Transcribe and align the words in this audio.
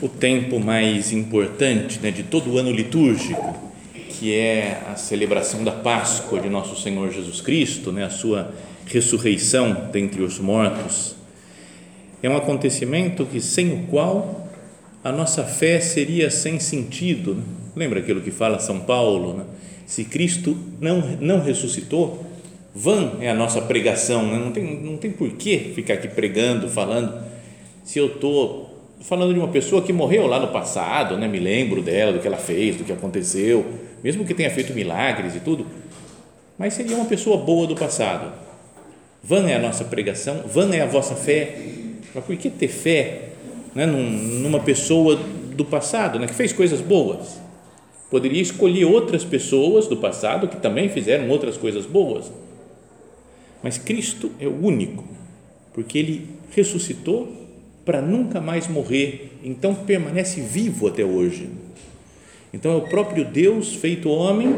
o 0.00 0.08
tempo 0.08 0.60
mais 0.60 1.12
importante 1.12 1.98
né, 2.00 2.10
de 2.10 2.22
todo 2.22 2.52
o 2.52 2.58
ano 2.58 2.70
litúrgico, 2.70 3.56
que 4.10 4.34
é 4.34 4.82
a 4.90 4.96
celebração 4.96 5.64
da 5.64 5.72
Páscoa 5.72 6.40
de 6.40 6.48
nosso 6.48 6.80
Senhor 6.80 7.10
Jesus 7.10 7.40
Cristo, 7.40 7.92
né, 7.92 8.04
a 8.04 8.10
sua 8.10 8.52
ressurreição 8.86 9.88
dentre 9.92 10.22
os 10.22 10.38
mortos. 10.38 11.16
É 12.22 12.28
um 12.28 12.36
acontecimento 12.36 13.24
que 13.26 13.40
sem 13.40 13.72
o 13.72 13.86
qual 13.86 14.48
a 15.02 15.12
nossa 15.12 15.44
fé 15.44 15.80
seria 15.80 16.30
sem 16.30 16.58
sentido. 16.58 17.34
Né? 17.34 17.42
Lembra 17.74 18.00
aquilo 18.00 18.20
que 18.20 18.30
fala 18.30 18.58
São 18.58 18.80
Paulo? 18.80 19.34
Né? 19.34 19.44
Se 19.86 20.04
Cristo 20.04 20.56
não, 20.80 21.00
não 21.20 21.40
ressuscitou, 21.40 22.24
vã 22.74 23.12
é 23.20 23.30
a 23.30 23.34
nossa 23.34 23.62
pregação, 23.62 24.26
né? 24.26 24.38
não 24.38 24.52
tem, 24.52 24.80
não 24.80 24.96
tem 24.96 25.10
por 25.10 25.30
que 25.32 25.72
ficar 25.74 25.94
aqui 25.94 26.08
pregando, 26.08 26.68
falando, 26.68 27.22
se 27.84 27.98
eu 27.98 28.06
estou 28.06 28.65
falando 29.00 29.32
de 29.32 29.38
uma 29.38 29.48
pessoa 29.48 29.82
que 29.82 29.92
morreu 29.92 30.26
lá 30.26 30.40
no 30.40 30.48
passado, 30.48 31.16
né? 31.16 31.28
me 31.28 31.38
lembro 31.38 31.82
dela, 31.82 32.12
do 32.12 32.18
que 32.18 32.26
ela 32.26 32.36
fez, 32.36 32.76
do 32.76 32.84
que 32.84 32.92
aconteceu, 32.92 33.64
mesmo 34.02 34.24
que 34.24 34.34
tenha 34.34 34.50
feito 34.50 34.72
milagres 34.72 35.34
e 35.34 35.40
tudo, 35.40 35.66
mas 36.58 36.74
seria 36.74 36.96
uma 36.96 37.04
pessoa 37.04 37.36
boa 37.36 37.66
do 37.66 37.74
passado. 37.74 38.32
Vã 39.22 39.48
é 39.48 39.56
a 39.56 39.58
nossa 39.58 39.84
pregação, 39.84 40.42
vã 40.46 40.74
é 40.74 40.82
a 40.82 40.86
vossa 40.86 41.14
fé, 41.14 41.58
mas 42.14 42.24
por 42.24 42.36
que 42.36 42.48
ter 42.48 42.68
fé 42.68 43.30
né? 43.74 43.86
numa 43.86 44.60
pessoa 44.60 45.16
do 45.54 45.64
passado, 45.64 46.18
né? 46.18 46.26
que 46.26 46.34
fez 46.34 46.52
coisas 46.52 46.80
boas? 46.80 47.40
Poderia 48.10 48.40
escolher 48.40 48.84
outras 48.84 49.24
pessoas 49.24 49.86
do 49.86 49.96
passado 49.96 50.48
que 50.48 50.56
também 50.56 50.88
fizeram 50.88 51.28
outras 51.28 51.56
coisas 51.56 51.84
boas 51.84 52.30
mas 53.66 53.78
Cristo 53.78 54.30
é 54.38 54.46
o 54.46 54.64
único, 54.64 55.04
porque 55.72 55.98
ele 55.98 56.28
ressuscitou 56.52 57.45
para 57.86 58.02
nunca 58.02 58.40
mais 58.40 58.66
morrer, 58.66 59.38
então 59.44 59.72
permanece 59.72 60.40
vivo 60.40 60.88
até 60.88 61.04
hoje. 61.04 61.48
Então 62.52 62.72
é 62.72 62.76
o 62.76 62.88
próprio 62.88 63.24
Deus 63.24 63.76
feito 63.76 64.10
homem 64.10 64.54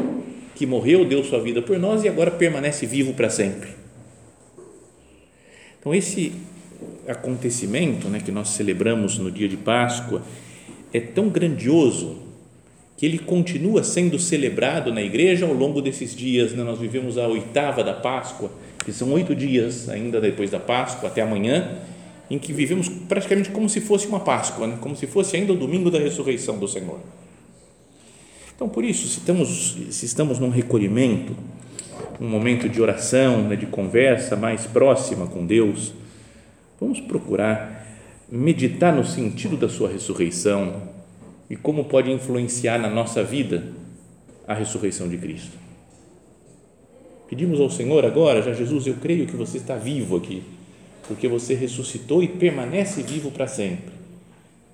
que 0.55 0.65
morreu, 0.65 1.05
deu 1.05 1.23
sua 1.23 1.39
vida 1.39 1.61
por 1.61 1.77
nós 1.77 2.03
e 2.03 2.09
agora 2.09 2.31
permanece 2.31 2.87
vivo 2.87 3.13
para 3.13 3.29
sempre. 3.29 3.69
Então 5.79 5.93
esse 5.93 6.33
acontecimento, 7.07 8.09
né, 8.09 8.19
que 8.19 8.31
nós 8.31 8.49
celebramos 8.49 9.17
no 9.19 9.31
dia 9.31 9.47
de 9.47 9.57
Páscoa 9.57 10.23
é 10.91 10.99
tão 10.99 11.29
grandioso 11.29 12.17
que 12.97 13.05
ele 13.05 13.19
continua 13.19 13.83
sendo 13.83 14.17
celebrado 14.17 14.91
na 14.91 15.01
igreja 15.01 15.45
ao 15.45 15.53
longo 15.53 15.81
desses 15.81 16.15
dias. 16.15 16.51
Né? 16.51 16.63
Nós 16.63 16.79
vivemos 16.79 17.17
a 17.17 17.27
oitava 17.27 17.83
da 17.83 17.93
Páscoa 17.93 18.51
que 18.83 18.91
são 18.91 19.11
oito 19.13 19.35
dias 19.35 19.87
ainda 19.87 20.19
depois 20.19 20.49
da 20.49 20.59
Páscoa, 20.59 21.09
até 21.09 21.21
amanhã, 21.21 21.77
em 22.29 22.37
que 22.37 22.53
vivemos 22.53 22.87
praticamente 22.87 23.49
como 23.49 23.67
se 23.67 23.81
fosse 23.81 24.07
uma 24.07 24.19
Páscoa, 24.19 24.67
né? 24.67 24.77
como 24.79 24.95
se 24.95 25.07
fosse 25.07 25.35
ainda 25.35 25.53
o 25.53 25.57
domingo 25.57 25.89
da 25.89 25.99
ressurreição 25.99 26.57
do 26.57 26.67
Senhor. 26.67 26.99
Então, 28.55 28.69
por 28.69 28.83
isso, 28.83 29.07
se 29.07 29.19
estamos, 29.19 29.77
se 29.89 30.05
estamos 30.05 30.37
num 30.37 30.49
recolhimento, 30.49 31.35
um 32.19 32.27
momento 32.27 32.67
de 32.67 32.81
oração, 32.81 33.43
né, 33.43 33.55
de 33.55 33.65
conversa 33.65 34.35
mais 34.35 34.65
próxima 34.65 35.25
com 35.27 35.45
Deus, 35.45 35.93
vamos 36.79 36.99
procurar 36.99 37.87
meditar 38.29 38.93
no 38.93 39.05
sentido 39.05 39.55
da 39.55 39.69
Sua 39.69 39.89
ressurreição 39.89 40.81
e 41.49 41.55
como 41.55 41.85
pode 41.85 42.11
influenciar 42.11 42.77
na 42.77 42.89
nossa 42.89 43.23
vida 43.23 43.63
a 44.47 44.53
ressurreição 44.53 45.07
de 45.07 45.17
Cristo. 45.17 45.57
Pedimos 47.29 47.59
ao 47.59 47.69
Senhor 47.69 48.05
agora, 48.05 48.41
já 48.41 48.51
Jesus, 48.51 48.87
eu 48.87 48.95
creio 48.95 49.25
que 49.25 49.35
você 49.35 49.57
está 49.57 49.75
vivo 49.75 50.17
aqui, 50.17 50.43
porque 51.09 51.27
você 51.27 51.55
ressuscitou 51.55 52.21
e 52.21 52.27
permanece 52.27 53.01
vivo 53.01 53.31
para 53.31 53.47
sempre. 53.47 53.91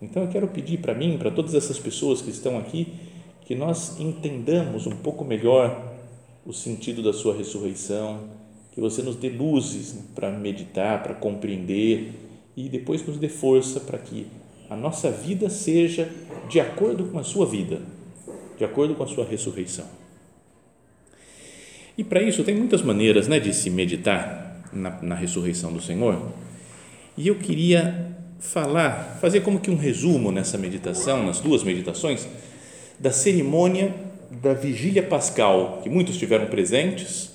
Então 0.01 0.21
eu 0.21 0.27
quero 0.27 0.49
pedir 0.49 0.79
para 0.79 0.93
mim, 0.93 1.17
para 1.17 1.31
todas 1.31 1.55
essas 1.55 1.79
pessoas 1.79 2.21
que 2.21 2.29
estão 2.29 2.59
aqui, 2.59 2.89
que 3.45 3.55
nós 3.55 3.97
entendamos 4.01 4.85
um 4.85 4.97
pouco 4.97 5.23
melhor 5.23 5.95
o 6.45 6.51
sentido 6.51 7.01
da 7.01 7.13
sua 7.13 7.33
ressurreição, 7.33 8.19
que 8.73 8.81
você 8.81 9.01
nos 9.01 9.15
dê 9.15 9.29
luzes 9.29 9.97
para 10.13 10.29
meditar, 10.29 11.01
para 11.01 11.15
compreender 11.15 12.11
e 12.55 12.67
depois 12.67 13.03
nos 13.07 13.17
dê 13.17 13.29
força 13.29 13.79
para 13.79 13.97
que 13.97 14.27
a 14.69 14.75
nossa 14.75 15.09
vida 15.09 15.49
seja 15.49 16.11
de 16.49 16.59
acordo 16.59 17.05
com 17.05 17.17
a 17.17 17.23
sua 17.23 17.45
vida, 17.45 17.79
de 18.57 18.65
acordo 18.65 18.93
com 18.93 19.03
a 19.03 19.07
sua 19.07 19.23
ressurreição. 19.23 19.85
E 21.97 22.03
para 22.03 22.21
isso 22.21 22.43
tem 22.43 22.53
muitas 22.53 22.81
maneiras 22.81 23.25
né, 23.29 23.39
de 23.39 23.53
se 23.53 23.69
meditar 23.69 24.44
na, 24.75 24.97
na 25.01 25.15
ressurreição 25.15 25.71
do 25.71 25.81
Senhor. 25.81 26.21
E 27.17 27.27
eu 27.27 27.35
queria 27.35 28.13
falar, 28.39 29.17
fazer 29.21 29.41
como 29.41 29.59
que 29.59 29.71
um 29.71 29.77
resumo 29.77 30.31
nessa 30.31 30.57
meditação, 30.57 31.25
nas 31.25 31.39
duas 31.39 31.63
meditações, 31.63 32.27
da 32.99 33.11
cerimônia 33.11 33.93
da 34.41 34.53
vigília 34.53 35.03
pascal, 35.03 35.79
que 35.81 35.89
muitos 35.89 36.17
tiveram 36.17 36.47
presentes, 36.47 37.31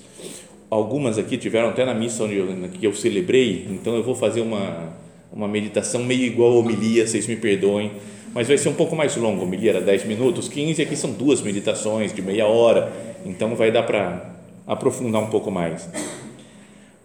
algumas 0.69 1.17
aqui 1.17 1.37
tiveram 1.37 1.69
até 1.69 1.85
na 1.85 1.93
missa 1.93 2.23
onde 2.23 2.35
eu, 2.35 2.47
que 2.69 2.85
eu 2.85 2.93
celebrei, 2.93 3.67
então 3.69 3.95
eu 3.95 4.03
vou 4.03 4.15
fazer 4.15 4.41
uma, 4.41 4.93
uma 5.31 5.47
meditação 5.47 6.03
meio 6.03 6.23
igual 6.23 6.51
a 6.51 6.55
homilia, 6.55 7.05
vocês 7.07 7.27
me 7.27 7.35
perdoem, 7.35 7.91
mas 8.33 8.47
vai 8.47 8.57
ser 8.57 8.69
um 8.69 8.73
pouco 8.73 8.95
mais 8.95 9.15
longo, 9.15 9.41
a 9.41 9.43
homilia 9.43 9.71
era 9.71 9.81
10 9.81 10.05
minutos, 10.05 10.47
15, 10.47 10.81
aqui 10.81 10.95
são 10.95 11.11
duas 11.11 11.41
meditações 11.41 12.13
de 12.13 12.21
meia 12.21 12.45
hora, 12.45 12.91
então 13.25 13.55
vai 13.55 13.71
dar 13.71 13.83
para 13.83 14.31
aprofundar 14.67 15.21
um 15.21 15.27
pouco 15.27 15.51
mais. 15.51 15.89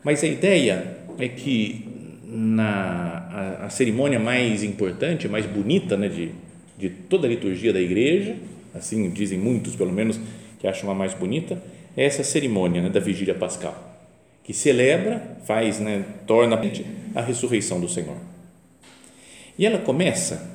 Mas 0.06 0.22
a 0.22 0.28
ideia 0.28 0.98
é 1.18 1.26
que 1.26 1.84
na 2.24 3.26
a, 3.60 3.66
a 3.66 3.70
cerimônia 3.70 4.20
mais 4.20 4.62
importante, 4.62 5.26
mais 5.26 5.46
bonita, 5.46 5.96
né, 5.96 6.08
de, 6.08 6.30
de 6.78 6.88
toda 6.88 7.26
a 7.26 7.28
liturgia 7.28 7.72
da 7.72 7.80
igreja, 7.80 8.36
assim 8.72 9.10
dizem 9.10 9.36
muitos, 9.36 9.74
pelo 9.74 9.92
menos, 9.92 10.20
que 10.60 10.68
acham 10.68 10.88
a 10.92 10.94
mais 10.94 11.12
bonita, 11.12 11.60
é 11.96 12.04
essa 12.04 12.22
cerimônia 12.22 12.82
né, 12.82 12.88
da 12.88 13.00
vigília 13.00 13.34
pascal, 13.34 13.98
que 14.44 14.54
celebra, 14.54 15.38
faz, 15.44 15.80
né, 15.80 16.04
torna 16.24 16.56
a 17.12 17.20
ressurreição 17.20 17.80
do 17.80 17.88
Senhor. 17.88 18.16
E 19.58 19.66
ela 19.66 19.78
começa 19.78 20.54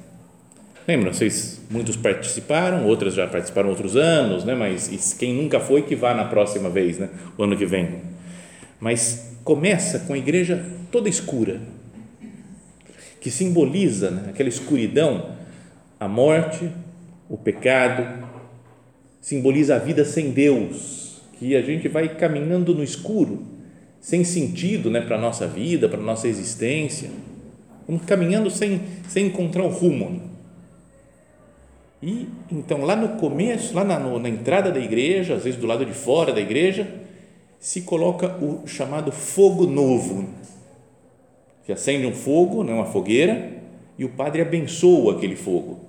Lembram, 0.88 1.12
vocês, 1.12 1.62
muitos 1.70 1.98
participaram, 1.98 2.88
outras 2.88 3.14
já 3.14 3.28
participaram 3.28 3.70
outros 3.70 3.98
anos, 3.98 4.46
né? 4.46 4.56
mas 4.56 5.14
quem 5.14 5.34
nunca 5.34 5.60
foi, 5.60 5.82
que 5.82 5.96
vá 5.96 6.14
na 6.14 6.26
próxima 6.26 6.70
vez, 6.70 6.98
né? 6.98 7.10
o 7.38 7.44
ano 7.44 7.56
que 7.56 7.66
vem. 7.68 8.02
Mas 8.80 9.31
começa 9.44 10.00
com 10.00 10.14
a 10.14 10.18
igreja 10.18 10.66
toda 10.92 11.10
escura, 11.10 11.62
que 13.20 13.30
simboliza 13.30 14.12
né? 14.12 14.30
aquela 14.30 14.50
escuridão, 14.50 15.36
a 16.00 16.08
morte, 16.08 16.70
o 17.30 17.38
pecado, 17.38 18.28
simboliza 19.20 19.76
a 19.76 19.80
vida 19.80 20.04
sem 20.04 20.32
Deus, 20.32 21.22
que 21.40 21.56
a 21.56 21.62
gente 21.62 21.88
vai 21.88 22.16
caminhando 22.16 22.74
no 22.74 22.84
escuro, 22.84 23.44
sem 24.00 24.24
sentido 24.24 24.90
né? 24.90 25.02
para 25.02 25.18
a 25.18 25.22
nossa 25.22 25.48
vida, 25.48 25.88
para 25.88 26.00
a 26.00 26.04
nossa 26.04 26.28
existência, 26.28 27.10
vamos 27.88 28.04
caminhando 28.06 28.50
sem, 28.50 28.82
sem 29.08 29.28
encontrar 29.28 29.64
o 29.64 29.70
rumo 29.70 30.32
e 32.02 32.28
então 32.52 32.82
lá 32.82 32.96
no 32.96 33.10
começo, 33.20 33.76
lá 33.76 33.84
na, 33.84 34.00
na 34.00 34.30
entrada 34.30 34.72
da 34.72 34.80
igreja, 34.80 35.36
às 35.36 35.44
vezes 35.44 35.60
do 35.60 35.68
lado 35.68 35.86
de 35.86 35.94
fora 35.94 36.34
da 36.34 36.42
igreja, 36.42 36.88
se 37.62 37.82
coloca 37.82 38.44
o 38.44 38.66
chamado 38.66 39.12
fogo 39.12 39.68
novo, 39.68 40.28
que 41.64 41.72
acende 41.72 42.08
um 42.08 42.12
fogo, 42.12 42.64
né, 42.64 42.74
uma 42.74 42.88
fogueira, 42.88 43.52
e 44.00 44.04
o 44.04 44.10
padre 44.10 44.42
abençoa 44.42 45.16
aquele 45.16 45.36
fogo. 45.36 45.80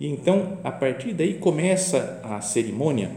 E 0.00 0.08
então, 0.08 0.58
a 0.64 0.72
partir 0.72 1.12
daí, 1.14 1.34
começa 1.34 2.20
a 2.24 2.40
cerimônia 2.40 3.12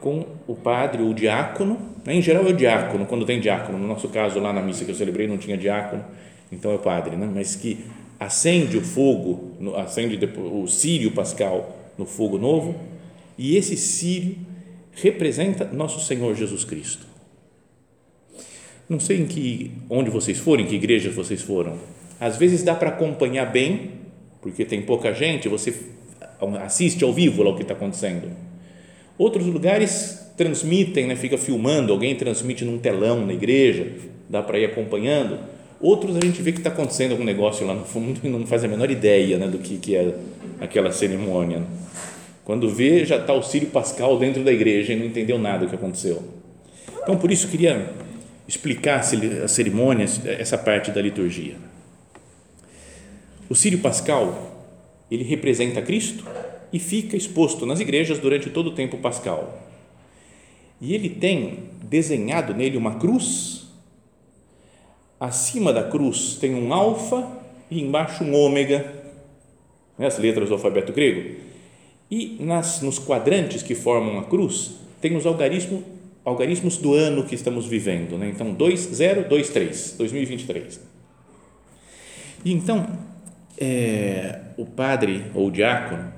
com 0.00 0.26
o 0.48 0.56
padre 0.56 1.02
ou 1.02 1.10
o 1.10 1.14
diácono, 1.14 1.78
né? 2.04 2.16
em 2.16 2.22
geral 2.22 2.44
é 2.44 2.48
o 2.48 2.56
diácono, 2.56 3.06
quando 3.06 3.24
tem 3.24 3.40
diácono, 3.40 3.78
no 3.78 3.86
nosso 3.86 4.08
caso, 4.08 4.40
lá 4.40 4.52
na 4.52 4.60
missa 4.60 4.84
que 4.84 4.90
eu 4.90 4.94
celebrei, 4.94 5.28
não 5.28 5.38
tinha 5.38 5.56
diácono, 5.56 6.04
então 6.50 6.72
é 6.72 6.74
o 6.74 6.80
padre, 6.80 7.14
né? 7.14 7.30
mas 7.32 7.54
que 7.54 7.84
acende 8.18 8.76
o 8.76 8.82
fogo, 8.82 9.52
acende 9.76 10.18
o 10.36 10.66
círio 10.66 11.12
pascal 11.12 11.76
no 11.96 12.04
fogo 12.04 12.38
novo, 12.38 12.74
e 13.38 13.56
esse 13.56 13.76
círio 13.76 14.49
representa 15.02 15.64
nosso 15.64 16.00
Senhor 16.00 16.34
Jesus 16.34 16.64
Cristo. 16.64 17.06
Não 18.88 18.98
sei 18.98 19.20
em 19.20 19.26
que, 19.26 19.70
onde 19.88 20.10
vocês 20.10 20.38
foram, 20.38 20.64
em 20.64 20.66
que 20.66 20.74
igreja 20.74 21.10
vocês 21.10 21.40
foram. 21.40 21.78
Às 22.18 22.36
vezes 22.36 22.62
dá 22.62 22.74
para 22.74 22.88
acompanhar 22.88 23.46
bem, 23.46 23.92
porque 24.42 24.64
tem 24.64 24.82
pouca 24.82 25.12
gente, 25.12 25.48
você 25.48 25.72
assiste 26.62 27.04
ao 27.04 27.12
vivo 27.12 27.42
lá 27.42 27.50
o 27.50 27.56
que 27.56 27.62
está 27.62 27.74
acontecendo. 27.74 28.30
Outros 29.16 29.46
lugares 29.46 30.32
transmitem, 30.36 31.06
né, 31.06 31.14
fica 31.14 31.36
filmando, 31.36 31.92
alguém 31.92 32.14
transmite 32.14 32.64
num 32.64 32.78
telão 32.78 33.26
na 33.26 33.32
igreja, 33.32 33.86
dá 34.28 34.42
para 34.42 34.58
ir 34.58 34.64
acompanhando. 34.64 35.38
Outros 35.80 36.16
a 36.16 36.20
gente 36.20 36.42
vê 36.42 36.52
que 36.52 36.58
está 36.58 36.70
acontecendo 36.70 37.12
algum 37.12 37.24
negócio 37.24 37.66
lá 37.66 37.74
no 37.74 37.84
fundo 37.84 38.20
e 38.24 38.28
não 38.28 38.46
faz 38.46 38.64
a 38.64 38.68
menor 38.68 38.90
ideia 38.90 39.38
né, 39.38 39.46
do 39.46 39.58
que, 39.58 39.76
que 39.76 39.94
é 39.94 40.14
aquela 40.60 40.90
cerimônia. 40.92 41.62
Quando 42.44 42.68
vê, 42.68 43.04
já 43.04 43.16
está 43.16 43.32
o 43.32 43.42
Sírio 43.42 43.68
Pascal 43.68 44.18
dentro 44.18 44.42
da 44.42 44.52
igreja 44.52 44.92
e 44.92 44.96
não 44.96 45.06
entendeu 45.06 45.38
nada 45.38 45.66
do 45.66 45.68
que 45.68 45.76
aconteceu. 45.76 46.22
Então, 47.02 47.16
por 47.16 47.30
isso, 47.30 47.48
queria 47.48 47.92
explicar 48.48 49.00
as 49.00 49.50
cerimônias, 49.52 50.24
essa 50.26 50.58
parte 50.58 50.90
da 50.90 51.00
liturgia. 51.00 51.56
O 53.48 53.54
Sírio 53.54 53.78
Pascal, 53.78 54.66
ele 55.10 55.24
representa 55.24 55.82
Cristo 55.82 56.24
e 56.72 56.78
fica 56.78 57.16
exposto 57.16 57.66
nas 57.66 57.80
igrejas 57.80 58.18
durante 58.18 58.50
todo 58.50 58.68
o 58.68 58.74
tempo 58.74 58.98
pascal. 58.98 59.66
E 60.80 60.94
ele 60.94 61.08
tem 61.10 61.70
desenhado 61.82 62.54
nele 62.54 62.76
uma 62.76 62.94
cruz, 62.94 63.66
acima 65.18 65.72
da 65.72 65.82
cruz 65.82 66.36
tem 66.40 66.54
um 66.54 66.72
alfa 66.72 67.28
e 67.70 67.82
embaixo 67.82 68.24
um 68.24 68.34
ômega, 68.34 68.92
né, 69.98 70.06
as 70.06 70.18
letras 70.18 70.48
do 70.48 70.54
alfabeto 70.54 70.92
grego, 70.92 71.38
e 72.10 72.36
nas, 72.40 72.82
nos 72.82 72.98
quadrantes 72.98 73.62
que 73.62 73.74
formam 73.74 74.18
a 74.18 74.24
cruz 74.24 74.72
tem 75.00 75.16
os 75.16 75.24
algarismos 75.24 75.82
algarismos 76.24 76.76
do 76.76 76.94
ano 76.94 77.24
que 77.24 77.34
estamos 77.34 77.66
vivendo, 77.66 78.18
né? 78.18 78.28
então 78.28 78.52
2023, 78.52 79.94
2023. 79.96 80.80
E 82.44 82.52
então, 82.52 82.86
é, 83.58 84.40
o 84.56 84.64
padre 84.64 85.24
ou 85.34 85.48
o 85.48 85.50
diácono 85.50 86.12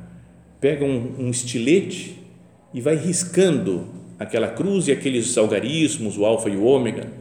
pega 0.61 0.85
um, 0.85 1.15
um 1.19 1.31
estilete 1.31 2.19
e 2.73 2.81
vai 2.81 2.97
riscando 2.97 3.89
aquela 4.19 4.49
cruz 4.49 4.89
e 4.89 4.93
aqueles 4.93 5.37
algarismos, 5.37 6.17
o 6.17 6.25
alfa 6.25 6.49
e 6.49 6.57
o 6.57 6.65
ômega, 6.65 7.13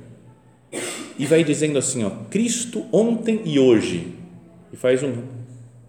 e 1.18 1.26
vai 1.26 1.44
dizendo 1.44 1.78
assim, 1.78 2.04
ó, 2.04 2.10
Cristo 2.30 2.86
ontem 2.92 3.42
e 3.46 3.60
hoje, 3.60 4.08
e 4.72 4.78
faz 4.78 5.04
um, 5.04 5.24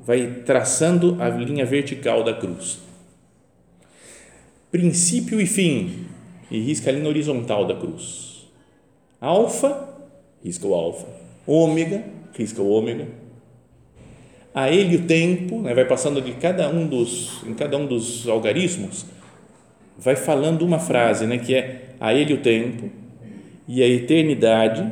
vai 0.05 0.43
traçando 0.45 1.17
a 1.21 1.29
linha 1.29 1.65
vertical 1.65 2.25
da 2.25 2.35
cruz. 2.35 2.81
Princípio 4.71 5.41
e 5.41 5.47
fim, 5.47 6.07
e 6.51 6.59
risca 6.61 6.91
a 6.91 6.93
linha 6.93 7.09
horizontal 7.09 7.67
da 7.67 7.75
cruz. 7.75 8.47
Alfa, 9.21 9.89
risca 10.45 10.67
o 10.67 10.75
alfa. 10.75 11.07
Ômega, 11.47 12.05
risca 12.35 12.61
o 12.61 12.69
ômega. 12.69 13.09
A 14.55 14.71
ele 14.71 14.97
o 14.97 15.07
tempo, 15.07 15.63
né, 15.63 15.73
vai 15.73 15.87
passando 15.87 16.21
de 16.21 16.33
cada 16.33 16.69
um 16.69 16.87
dos, 16.87 17.43
em 17.47 17.55
cada 17.55 17.77
um 17.77 17.87
dos 17.87 18.29
algarismos, 18.29 19.07
vai 19.99 20.17
falando 20.17 20.63
uma 20.63 20.79
frase, 20.79 21.27
né, 21.27 21.39
que 21.39 21.55
é 21.55 21.95
a 21.99 22.13
ele 22.13 22.35
o 22.35 22.43
tempo 22.43 22.91
e 23.67 23.83
a 23.83 23.89
eternidade, 23.89 24.91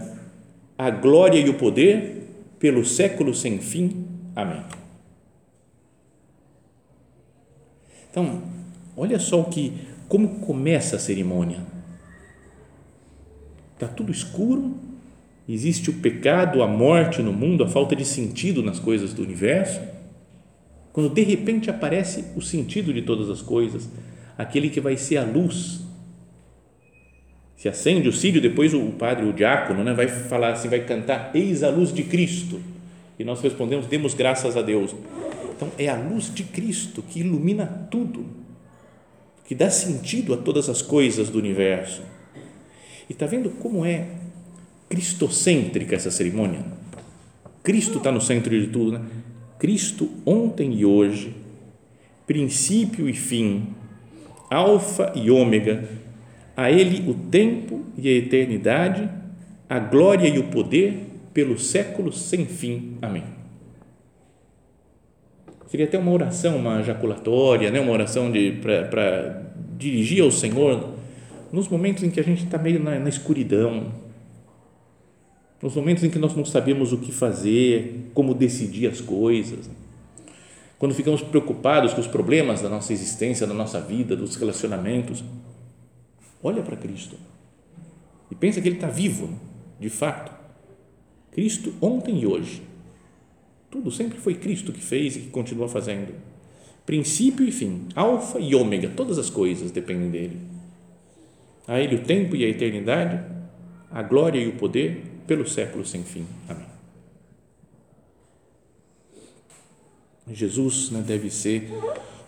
a 0.79 0.91
glória 0.91 1.39
e 1.39 1.49
o 1.51 1.55
poder 1.55 2.29
pelo 2.59 2.85
século 2.85 3.35
sem 3.35 3.59
fim. 3.59 4.07
Amém. 4.35 4.80
Então, 8.11 8.43
olha 8.97 9.19
só 9.19 9.41
o 9.41 9.45
que 9.45 9.73
como 10.09 10.41
começa 10.41 10.97
a 10.97 10.99
cerimônia? 10.99 11.61
Está 13.75 13.87
tudo 13.87 14.11
escuro, 14.11 14.75
existe 15.49 15.89
o 15.89 15.95
pecado, 15.95 16.63
a 16.63 16.67
morte 16.67 17.23
no 17.23 17.33
mundo, 17.33 17.63
a 17.63 17.69
falta 17.69 17.95
de 17.95 18.05
sentido 18.05 18.63
nas 18.63 18.81
coisas 18.81 19.15
do 19.15 19.23
universo. 19.23 19.81
Quando 20.93 21.09
de 21.09 21.23
repente 21.23 21.71
aparece 21.71 22.25
o 22.37 22.43
sentido 22.43 22.93
de 22.93 23.03
todas 23.03 23.31
as 23.31 23.41
coisas, 23.41 23.89
aquele 24.37 24.69
que 24.69 24.81
vai 24.81 24.97
ser 24.97 25.19
a 25.19 25.25
luz. 25.25 25.81
Se 27.57 27.69
acende 27.69 28.09
o 28.09 28.13
círio, 28.13 28.41
depois 28.41 28.75
o 28.75 28.81
padre, 28.93 29.27
o 29.27 29.33
diácono, 29.33 29.85
né, 29.85 29.95
vai 29.95 30.09
falar 30.09 30.53
assim, 30.53 30.69
vai 30.69 30.81
cantar: 30.81 31.31
Eis 31.35 31.63
a 31.63 31.71
luz 31.71 31.93
de 31.93 32.03
Cristo. 32.03 32.61
E 33.19 33.23
nós 33.23 33.41
respondemos: 33.41 33.87
Demos 33.87 34.13
graças 34.13 34.57
a 34.57 34.63
Deus. 34.63 34.95
Então 35.61 35.71
é 35.77 35.89
a 35.89 35.95
luz 35.95 36.33
de 36.33 36.43
Cristo 36.43 37.03
que 37.03 37.21
ilumina 37.21 37.67
tudo 37.91 38.25
que 39.45 39.55
dá 39.55 39.69
sentido 39.69 40.33
a 40.33 40.39
todas 40.39 40.71
as 40.71 40.81
coisas 40.81 41.29
do 41.29 41.39
universo. 41.39 42.01
E 43.07 43.13
está 43.13 43.27
vendo 43.27 43.51
como 43.51 43.85
é 43.85 44.07
cristocêntrica 44.89 45.95
essa 45.95 46.11
cerimônia? 46.11 46.65
Cristo 47.63 47.99
está 47.99 48.11
no 48.11 48.23
centro 48.23 48.59
de 48.59 48.69
tudo, 48.69 48.93
né? 48.93 49.05
Cristo 49.59 50.09
ontem 50.25 50.73
e 50.73 50.87
hoje, 50.87 51.35
princípio 52.27 53.07
e 53.07 53.13
fim, 53.13 53.75
alfa 54.49 55.13
e 55.15 55.31
ômega, 55.31 55.87
a 56.57 56.71
Ele 56.71 57.11
o 57.11 57.13
tempo 57.13 57.85
e 57.99 58.09
a 58.09 58.13
eternidade, 58.13 59.11
a 59.69 59.79
glória 59.79 60.27
e 60.27 60.39
o 60.39 60.45
poder 60.45 61.07
pelos 61.35 61.67
séculos 61.67 62.23
sem 62.23 62.47
fim. 62.47 62.97
Amém. 63.03 63.40
Seria 65.71 65.87
até 65.87 65.97
uma 65.97 66.11
oração, 66.11 66.57
uma 66.57 66.83
jaculatória, 66.83 67.71
né? 67.71 67.79
uma 67.79 67.93
oração 67.93 68.29
para 68.91 69.41
dirigir 69.79 70.21
ao 70.21 70.33
Senhor 70.33 70.95
nos 71.53 71.69
momentos 71.69 72.03
em 72.03 72.11
que 72.11 72.19
a 72.19 72.25
gente 72.25 72.45
está 72.45 72.59
meio 72.59 72.83
na, 72.83 72.99
na 72.99 73.09
escuridão, 73.09 73.93
nos 75.63 75.77
momentos 75.77 76.03
em 76.03 76.11
que 76.11 76.19
nós 76.19 76.35
não 76.35 76.45
sabemos 76.45 76.93
o 76.93 76.99
que 76.99 77.13
fazer, 77.13 78.11
como 78.13 78.35
decidir 78.35 78.89
as 78.89 79.01
coisas, 79.01 79.71
quando 80.77 80.93
ficamos 80.93 81.23
preocupados 81.23 81.95
com 81.95 82.01
os 82.01 82.09
problemas 82.09 82.61
da 82.61 82.69
nossa 82.69 82.93
existência, 82.93 83.47
da 83.47 83.55
nossa 83.55 83.81
vida, 83.81 84.17
dos 84.17 84.35
relacionamentos, 84.35 85.23
olha 86.43 86.65
para 86.65 86.77
Cristo 86.77 87.15
e 88.29 88.35
pensa 88.35 88.61
que 88.61 88.67
Ele 88.67 88.75
está 88.75 88.89
vivo, 88.89 89.39
de 89.79 89.89
fato. 89.89 90.33
Cristo 91.31 91.73
ontem 91.81 92.19
e 92.19 92.27
hoje. 92.27 92.70
Tudo 93.71 93.91
sempre 93.91 94.19
foi 94.19 94.35
Cristo 94.35 94.73
que 94.73 94.81
fez 94.81 95.17
e 95.17 95.21
que 95.21 95.29
continua 95.29 95.69
fazendo. 95.69 96.13
Princípio 96.85 97.47
e 97.47 97.53
fim, 97.53 97.87
alfa 97.95 98.41
e 98.41 98.55
ômega, 98.55 98.89
todas 98.89 99.17
as 99.17 99.31
coisas 99.31 99.71
dependem 99.71 100.11
dele. 100.11 100.41
A 101.69 101.79
ele 101.79 101.97
o 101.97 102.03
tempo 102.03 102.35
e 102.35 102.45
a 102.45 102.49
eternidade, 102.49 103.25
a 103.91 104.03
glória 104.03 104.41
e 104.41 104.49
o 104.49 104.57
poder 104.57 105.03
pelo 105.27 105.49
século 105.49 105.87
sem 105.87 106.03
fim. 106.03 106.27
Amém. 106.49 106.67
Jesus 110.33 110.91
né, 110.91 111.03
deve 111.07 111.31
ser 111.31 111.71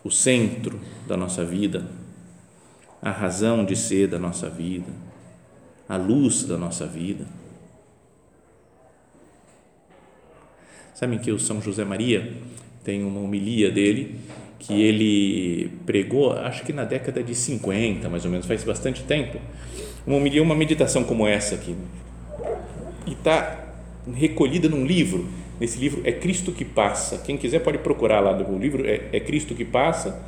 o 0.05 0.11
centro 0.11 0.81
da 1.09 1.17
nossa 1.17 1.45
vida, 1.45 1.89
a 3.01 3.11
razão 3.11 3.65
de 3.65 3.75
ser 3.75 4.07
da 4.09 4.19
nossa 4.19 4.49
vida, 4.49 4.93
a 5.89 5.97
luz 5.97 6.45
da 6.45 6.57
nossa 6.57 6.87
vida 6.87 7.27
Sabem 11.03 11.19
que 11.19 11.33
o 11.33 11.39
São 11.41 11.61
José 11.61 11.85
Maria 11.85 12.33
tem 12.85 13.03
uma 13.03 13.19
homilia 13.19 13.73
dele 13.73 14.21
que 14.61 14.81
ele 14.81 15.69
pregou, 15.85 16.31
acho 16.31 16.63
que 16.63 16.73
na 16.73 16.85
década 16.85 17.21
de 17.25 17.35
50, 17.35 18.09
mais 18.09 18.25
ou 18.25 18.31
menos, 18.31 18.47
faz 18.47 18.63
bastante 18.63 19.03
tempo. 19.03 19.37
Uma 20.07 20.19
homilia, 20.19 20.41
uma 20.41 20.55
meditação 20.55 21.03
como 21.03 21.27
essa 21.27 21.57
aqui. 21.57 21.75
E 23.05 23.15
está 23.15 23.75
recolhida 24.15 24.69
num 24.69 24.87
livro. 24.87 25.27
Nesse 25.59 25.77
livro 25.77 26.03
é 26.05 26.13
Cristo 26.13 26.53
que 26.53 26.65
Passa. 26.65 27.19
Quem 27.19 27.37
quiser 27.37 27.59
pode 27.65 27.79
procurar 27.79 28.21
lá 28.21 28.33
do 28.33 28.57
livro, 28.57 28.87
é, 28.87 29.09
é 29.13 29.19
Cristo 29.19 29.57
que 29.57 29.65
Passa. 29.65 30.25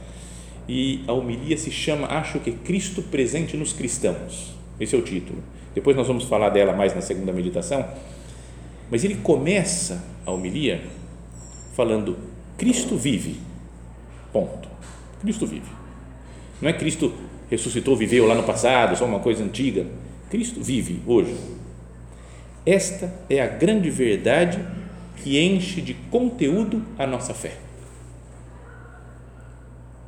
E 0.68 1.04
a 1.06 1.12
homilia 1.12 1.56
se 1.56 1.70
chama, 1.70 2.08
acho 2.08 2.40
que 2.40 2.50
Cristo 2.50 3.00
presente 3.00 3.56
nos 3.56 3.72
cristãos. 3.72 4.52
Esse 4.80 4.96
é 4.96 4.98
o 4.98 5.02
título. 5.02 5.38
Depois 5.72 5.96
nós 5.96 6.08
vamos 6.08 6.24
falar 6.24 6.48
dela 6.48 6.72
mais 6.72 6.92
na 6.96 7.00
segunda 7.00 7.32
meditação 7.32 7.88
mas 8.94 9.02
ele 9.02 9.16
começa 9.16 10.04
a 10.24 10.30
homilia 10.30 10.80
falando: 11.72 12.16
Cristo 12.56 12.96
vive. 12.96 13.40
Ponto. 14.32 14.68
Cristo 15.20 15.48
vive. 15.48 15.66
Não 16.62 16.68
é 16.68 16.72
Cristo 16.72 17.12
ressuscitou, 17.50 17.96
viveu 17.96 18.24
lá 18.24 18.36
no 18.36 18.44
passado, 18.44 18.96
só 18.96 19.04
uma 19.04 19.18
coisa 19.18 19.42
antiga. 19.42 19.84
Cristo 20.30 20.62
vive 20.62 21.02
hoje. 21.08 21.36
Esta 22.64 23.12
é 23.28 23.42
a 23.42 23.48
grande 23.48 23.90
verdade 23.90 24.64
que 25.16 25.40
enche 25.40 25.80
de 25.80 25.94
conteúdo 25.94 26.80
a 26.96 27.04
nossa 27.04 27.34
fé. 27.34 27.56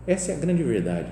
Essa 0.07 0.31
é 0.31 0.37
a 0.37 0.39
grande 0.39 0.63
verdade. 0.63 1.11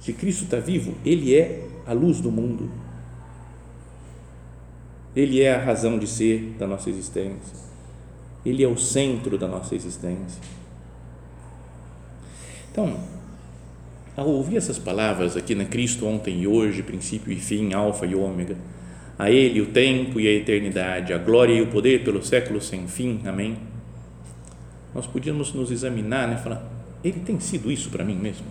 Se 0.00 0.12
Cristo 0.14 0.42
está 0.42 0.56
vivo, 0.56 0.96
Ele 1.04 1.36
é 1.36 1.64
a 1.86 1.92
luz 1.92 2.20
do 2.20 2.32
mundo. 2.32 2.89
Ele 5.14 5.42
é 5.42 5.54
a 5.54 5.62
razão 5.62 5.98
de 5.98 6.06
ser 6.06 6.54
da 6.58 6.66
nossa 6.66 6.88
existência. 6.88 7.58
Ele 8.44 8.62
é 8.62 8.68
o 8.68 8.76
centro 8.76 9.36
da 9.36 9.48
nossa 9.48 9.74
existência. 9.74 10.40
Então, 12.70 12.96
ao 14.16 14.28
ouvir 14.28 14.56
essas 14.56 14.78
palavras 14.78 15.36
aqui 15.36 15.54
na 15.54 15.64
Cristo 15.64 16.06
ontem 16.06 16.42
e 16.42 16.46
hoje, 16.46 16.82
princípio 16.82 17.32
e 17.32 17.36
fim, 17.36 17.72
alfa 17.72 18.06
e 18.06 18.14
ômega, 18.14 18.56
a 19.18 19.30
Ele 19.30 19.60
o 19.60 19.66
tempo 19.66 20.20
e 20.20 20.28
a 20.28 20.32
eternidade, 20.32 21.12
a 21.12 21.18
glória 21.18 21.52
e 21.52 21.60
o 21.60 21.66
poder 21.66 22.04
pelo 22.04 22.22
século 22.22 22.60
sem 22.60 22.86
fim, 22.86 23.20
amém. 23.26 23.58
Nós 24.94 25.06
podíamos 25.06 25.52
nos 25.52 25.70
examinar, 25.70 26.28
né, 26.28 26.36
falar, 26.36 26.64
Ele 27.02 27.20
tem 27.20 27.38
sido 27.40 27.70
isso 27.70 27.90
para 27.90 28.04
mim 28.04 28.16
mesmo? 28.16 28.46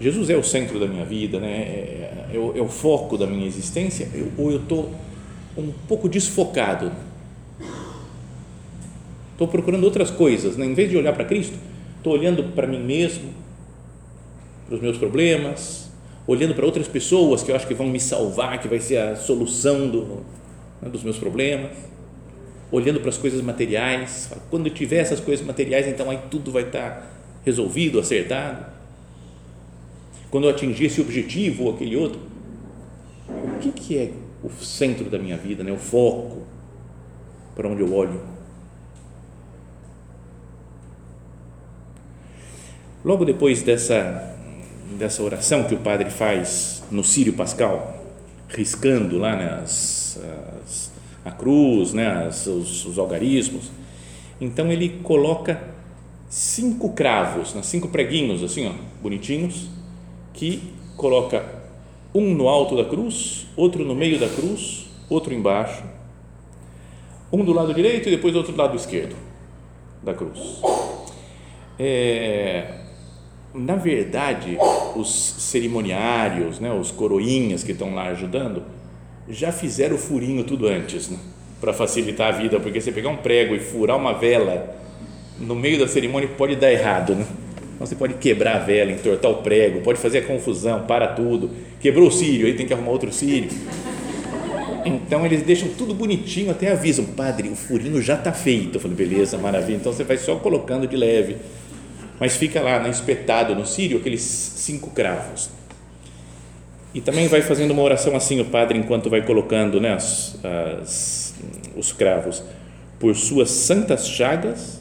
Jesus 0.00 0.28
é 0.28 0.36
o 0.36 0.42
centro 0.42 0.78
da 0.78 0.86
minha 0.86 1.04
vida, 1.04 1.40
né? 1.40 1.48
é, 1.48 2.15
é, 2.30 2.36
é 2.36 2.62
o 2.62 2.68
foco 2.68 3.16
da 3.16 3.26
minha 3.26 3.46
existência, 3.46 4.08
eu, 4.14 4.30
ou 4.36 4.50
eu 4.50 4.58
estou 4.58 4.92
um 5.56 5.72
pouco 5.88 6.08
desfocado? 6.08 6.92
Estou 9.32 9.48
procurando 9.48 9.84
outras 9.84 10.10
coisas, 10.10 10.56
né? 10.56 10.64
em 10.64 10.74
vez 10.74 10.90
de 10.90 10.96
olhar 10.96 11.12
para 11.12 11.24
Cristo, 11.24 11.58
estou 11.96 12.12
olhando 12.12 12.42
para 12.54 12.66
mim 12.66 12.82
mesmo, 12.82 13.30
para 14.66 14.76
os 14.76 14.80
meus 14.80 14.96
problemas, 14.96 15.90
olhando 16.26 16.54
para 16.54 16.64
outras 16.64 16.88
pessoas 16.88 17.42
que 17.42 17.50
eu 17.50 17.56
acho 17.56 17.66
que 17.66 17.74
vão 17.74 17.86
me 17.86 18.00
salvar, 18.00 18.60
que 18.60 18.68
vai 18.68 18.80
ser 18.80 18.98
a 18.98 19.16
solução 19.16 19.88
do, 19.88 20.24
né, 20.80 20.88
dos 20.90 21.02
meus 21.02 21.18
problemas, 21.18 21.72
olhando 22.72 23.00
para 23.00 23.10
as 23.10 23.18
coisas 23.18 23.40
materiais. 23.42 24.30
Quando 24.50 24.66
eu 24.66 24.74
tiver 24.74 24.98
essas 24.98 25.20
coisas 25.20 25.46
materiais, 25.46 25.86
então 25.86 26.10
aí 26.10 26.18
tudo 26.30 26.50
vai 26.50 26.64
estar 26.64 27.12
resolvido, 27.44 28.00
acertado 28.00 28.75
quando 30.36 30.44
eu 30.44 30.50
atingir 30.50 30.84
esse 30.84 31.00
objetivo 31.00 31.64
ou 31.64 31.74
aquele 31.74 31.96
outro, 31.96 32.20
o 33.26 33.58
que, 33.58 33.72
que 33.72 33.96
é 33.96 34.12
o 34.44 34.50
centro 34.62 35.08
da 35.08 35.18
minha 35.18 35.34
vida, 35.34 35.64
né? 35.64 35.72
o 35.72 35.78
foco 35.78 36.42
para 37.54 37.66
onde 37.66 37.80
eu 37.80 37.94
olho? 37.94 38.20
Logo 43.02 43.24
depois 43.24 43.62
dessa, 43.62 44.36
dessa 44.98 45.22
oração 45.22 45.64
que 45.64 45.74
o 45.74 45.78
padre 45.78 46.10
faz 46.10 46.82
no 46.90 47.02
Sírio 47.02 47.32
Pascal, 47.32 48.04
riscando 48.46 49.16
lá 49.16 49.36
né, 49.36 49.60
as, 49.62 50.20
as, 50.62 50.92
a 51.24 51.30
cruz, 51.30 51.94
né, 51.94 52.26
as, 52.26 52.46
os, 52.46 52.84
os 52.84 52.98
algarismos, 52.98 53.70
então 54.38 54.70
ele 54.70 55.00
coloca 55.02 55.58
cinco 56.28 56.90
cravos, 56.90 57.54
né, 57.54 57.62
cinco 57.62 57.88
preguinhos 57.88 58.42
assim, 58.42 58.66
ó, 58.66 58.72
bonitinhos, 59.00 59.74
que 60.36 60.62
coloca 60.96 61.44
um 62.14 62.34
no 62.34 62.48
alto 62.48 62.76
da 62.76 62.84
cruz, 62.84 63.46
outro 63.56 63.84
no 63.84 63.94
meio 63.94 64.18
da 64.18 64.28
cruz, 64.28 64.86
outro 65.08 65.34
embaixo, 65.34 65.82
um 67.32 67.44
do 67.44 67.52
lado 67.52 67.74
direito 67.74 68.08
e 68.08 68.12
depois 68.12 68.32
do 68.32 68.38
outro 68.38 68.56
lado 68.56 68.76
esquerdo 68.76 69.16
da 70.02 70.14
cruz. 70.14 70.62
É, 71.78 72.74
na 73.52 73.74
verdade, 73.74 74.56
os 74.94 75.10
cerimoniários, 75.10 76.60
né, 76.60 76.72
os 76.72 76.90
coroinhas 76.90 77.64
que 77.64 77.72
estão 77.72 77.94
lá 77.94 78.08
ajudando, 78.08 78.62
já 79.28 79.50
fizeram 79.50 79.96
o 79.96 79.98
furinho 79.98 80.44
tudo 80.44 80.68
antes, 80.68 81.08
né, 81.08 81.18
para 81.60 81.72
facilitar 81.72 82.34
a 82.34 82.38
vida, 82.38 82.60
porque 82.60 82.80
você 82.80 82.92
pegar 82.92 83.08
um 83.08 83.16
prego 83.16 83.54
e 83.54 83.58
furar 83.58 83.96
uma 83.96 84.12
vela 84.12 84.76
no 85.38 85.54
meio 85.54 85.78
da 85.78 85.88
cerimônia 85.88 86.28
pode 86.28 86.56
dar 86.56 86.72
errado, 86.72 87.14
né? 87.14 87.26
Então, 87.76 87.86
você 87.86 87.94
pode 87.94 88.14
quebrar 88.14 88.56
a 88.56 88.58
vela, 88.58 88.90
entortar 88.90 89.30
o 89.30 89.42
prego, 89.42 89.82
pode 89.82 89.98
fazer 89.98 90.18
a 90.18 90.22
confusão, 90.22 90.86
para 90.86 91.08
tudo. 91.08 91.50
Quebrou 91.78 92.08
o 92.08 92.10
círio, 92.10 92.46
aí 92.46 92.54
tem 92.54 92.66
que 92.66 92.72
arrumar 92.72 92.90
outro 92.90 93.12
círio. 93.12 93.50
Então 94.86 95.26
eles 95.26 95.42
deixam 95.42 95.68
tudo 95.76 95.92
bonitinho, 95.92 96.50
até 96.50 96.70
avisam, 96.70 97.04
padre, 97.04 97.48
o 97.48 97.56
furinho 97.56 98.00
já 98.00 98.14
está 98.14 98.32
feito. 98.32 98.76
Eu 98.76 98.80
falei, 98.80 98.96
beleza, 98.96 99.36
maravilha. 99.36 99.76
Então 99.76 99.92
você 99.92 100.04
vai 100.04 100.16
só 100.16 100.36
colocando 100.36 100.86
de 100.86 100.96
leve. 100.96 101.36
Mas 102.18 102.36
fica 102.36 102.62
lá, 102.62 102.80
né, 102.80 102.88
espetado 102.88 103.54
no 103.54 103.66
círio, 103.66 103.98
aqueles 103.98 104.22
cinco 104.22 104.90
cravos. 104.90 105.50
E 106.94 107.00
também 107.02 107.28
vai 107.28 107.42
fazendo 107.42 107.72
uma 107.72 107.82
oração 107.82 108.16
assim, 108.16 108.40
o 108.40 108.46
padre, 108.46 108.78
enquanto 108.78 109.10
vai 109.10 109.20
colocando 109.20 109.78
né, 109.78 109.92
as, 109.92 110.38
as, 110.42 111.34
os 111.76 111.92
cravos. 111.92 112.42
Por 112.98 113.14
suas 113.14 113.50
santas 113.50 114.08
chagas, 114.08 114.80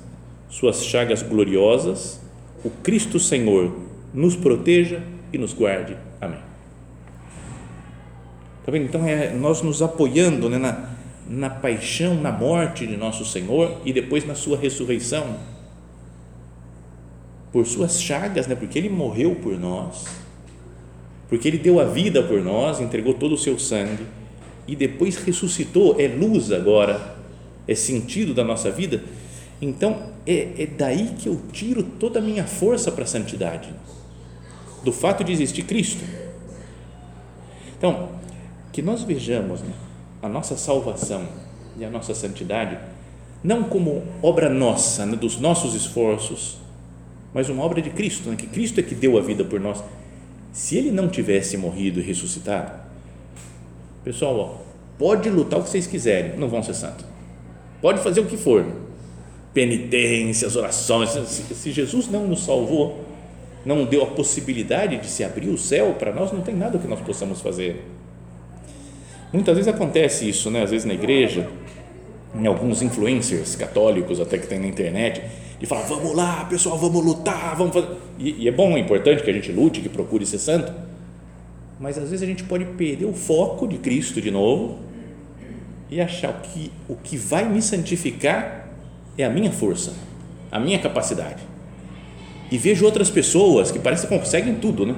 suas 0.49 0.85
chagas 0.85 1.21
gloriosas, 1.21 2.21
o 2.65 2.71
Cristo 2.81 3.19
Senhor 3.19 3.73
nos 4.11 4.35
proteja 4.35 5.03
e 5.31 5.37
nos 5.37 5.53
guarde. 5.53 5.95
Amém. 6.19 6.39
Tá 8.65 8.71
vendo? 8.71 8.85
Então 8.85 9.05
é 9.05 9.31
nós 9.31 9.61
nos 9.61 9.83
apoiando 9.83 10.49
né, 10.49 10.57
na, 10.57 10.89
na 11.29 11.49
paixão, 11.49 12.15
na 12.15 12.31
morte 12.31 12.87
de 12.87 12.97
nosso 12.97 13.23
Senhor 13.23 13.79
e 13.85 13.93
depois 13.93 14.25
na 14.25 14.33
sua 14.33 14.57
ressurreição. 14.57 15.37
Por 17.51 17.67
suas 17.67 18.01
chagas, 18.01 18.47
né, 18.47 18.55
porque 18.55 18.79
ele 18.79 18.89
morreu 18.89 19.35
por 19.35 19.57
nós, 19.57 20.05
porque 21.29 21.47
ele 21.47 21.59
deu 21.59 21.79
a 21.79 21.85
vida 21.85 22.23
por 22.23 22.41
nós, 22.41 22.81
entregou 22.81 23.13
todo 23.13 23.35
o 23.35 23.37
seu 23.37 23.59
sangue 23.59 24.05
e 24.67 24.75
depois 24.75 25.17
ressuscitou, 25.17 25.95
é 25.99 26.07
luz 26.07 26.51
agora, 26.51 27.15
é 27.67 27.75
sentido 27.75 28.33
da 28.33 28.43
nossa 28.43 28.71
vida 28.71 29.03
então, 29.61 30.11
é, 30.25 30.63
é 30.63 30.65
daí 30.65 31.15
que 31.19 31.29
eu 31.29 31.39
tiro 31.51 31.83
toda 31.83 32.19
a 32.19 32.21
minha 32.21 32.45
força 32.45 32.91
para 32.91 33.03
a 33.03 33.07
santidade, 33.07 33.69
do 34.83 34.91
fato 34.91 35.23
de 35.23 35.31
existir 35.31 35.63
Cristo. 35.63 36.03
Então, 37.77 38.09
que 38.71 38.81
nós 38.81 39.03
vejamos 39.03 39.61
né, 39.61 39.73
a 40.21 40.27
nossa 40.27 40.57
salvação 40.57 41.27
e 41.77 41.85
a 41.85 41.89
nossa 41.89 42.13
santidade 42.13 42.77
não 43.43 43.63
como 43.63 44.03
obra 44.23 44.49
nossa, 44.49 45.05
né, 45.05 45.15
dos 45.15 45.39
nossos 45.39 45.75
esforços, 45.75 46.57
mas 47.33 47.49
uma 47.49 47.63
obra 47.63 47.81
de 47.81 47.89
Cristo, 47.91 48.29
né, 48.29 48.35
que 48.35 48.47
Cristo 48.47 48.79
é 48.79 48.83
que 48.83 48.95
deu 48.95 49.17
a 49.17 49.21
vida 49.21 49.43
por 49.43 49.59
nós. 49.59 49.83
Se 50.51 50.77
ele 50.77 50.89
não 50.89 51.07
tivesse 51.07 51.57
morrido 51.57 51.99
e 51.99 52.03
ressuscitado, 52.03 52.71
pessoal, 54.03 54.39
ó, 54.39 54.55
pode 54.97 55.29
lutar 55.29 55.59
o 55.59 55.63
que 55.63 55.69
vocês 55.69 55.85
quiserem, 55.85 56.37
não 56.37 56.47
vão 56.47 56.63
ser 56.63 56.73
santos. 56.73 57.05
Pode 57.81 58.01
fazer 58.01 58.21
o 58.21 58.25
que 58.25 58.37
for, 58.37 58.65
penitências, 59.55 60.57
orações. 60.57 61.11
Se 61.11 61.71
Jesus 61.71 62.09
não 62.09 62.27
nos 62.27 62.43
salvou, 62.43 63.05
não 63.65 63.85
deu 63.85 64.03
a 64.03 64.07
possibilidade 64.07 64.97
de 64.97 65.07
se 65.07 65.23
abrir 65.23 65.49
o 65.49 65.57
céu 65.57 65.95
para 65.97 66.13
nós, 66.13 66.31
não 66.31 66.41
tem 66.41 66.53
nada 66.53 66.77
que 66.77 66.87
nós 66.87 66.99
possamos 66.99 67.41
fazer. 67.41 67.83
Muitas 69.33 69.55
vezes 69.55 69.73
acontece 69.73 70.29
isso, 70.29 70.51
né? 70.51 70.61
às 70.61 70.71
vezes 70.71 70.85
na 70.85 70.93
igreja, 70.93 71.47
em 72.35 72.45
alguns 72.45 72.81
influencers 72.81 73.55
católicos 73.55 74.19
até 74.19 74.37
que 74.37 74.45
tem 74.45 74.59
na 74.59 74.67
internet, 74.67 75.23
e 75.59 75.65
fala, 75.65 75.83
vamos 75.85 76.13
lá, 76.13 76.45
pessoal, 76.45 76.77
vamos 76.77 77.03
lutar, 77.03 77.55
vamos 77.55 77.73
fazer. 77.73 77.87
E, 78.19 78.43
e 78.43 78.47
é 78.49 78.51
bom, 78.51 78.75
é 78.75 78.79
importante 78.79 79.23
que 79.23 79.29
a 79.29 79.33
gente 79.33 79.51
lute, 79.53 79.79
que 79.79 79.87
procure 79.87 80.25
ser 80.25 80.37
santo, 80.37 80.71
mas 81.79 81.97
às 81.97 82.09
vezes 82.09 82.21
a 82.21 82.25
gente 82.25 82.43
pode 82.43 82.65
perder 82.65 83.05
o 83.05 83.13
foco 83.13 83.65
de 83.67 83.77
Cristo 83.77 84.21
de 84.21 84.29
novo 84.29 84.79
e 85.89 86.01
achar 86.01 86.41
que 86.41 86.71
o 86.89 86.95
que 86.95 87.15
vai 87.15 87.47
me 87.47 87.61
santificar 87.61 88.64
é 89.17 89.23
a 89.23 89.29
minha 89.29 89.51
força, 89.51 89.93
a 90.51 90.59
minha 90.59 90.79
capacidade. 90.79 91.41
E 92.51 92.57
vejo 92.57 92.85
outras 92.85 93.09
pessoas 93.09 93.71
que 93.71 93.79
parece 93.79 94.07
que 94.07 94.17
conseguem 94.17 94.55
tudo, 94.55 94.85
né? 94.85 94.95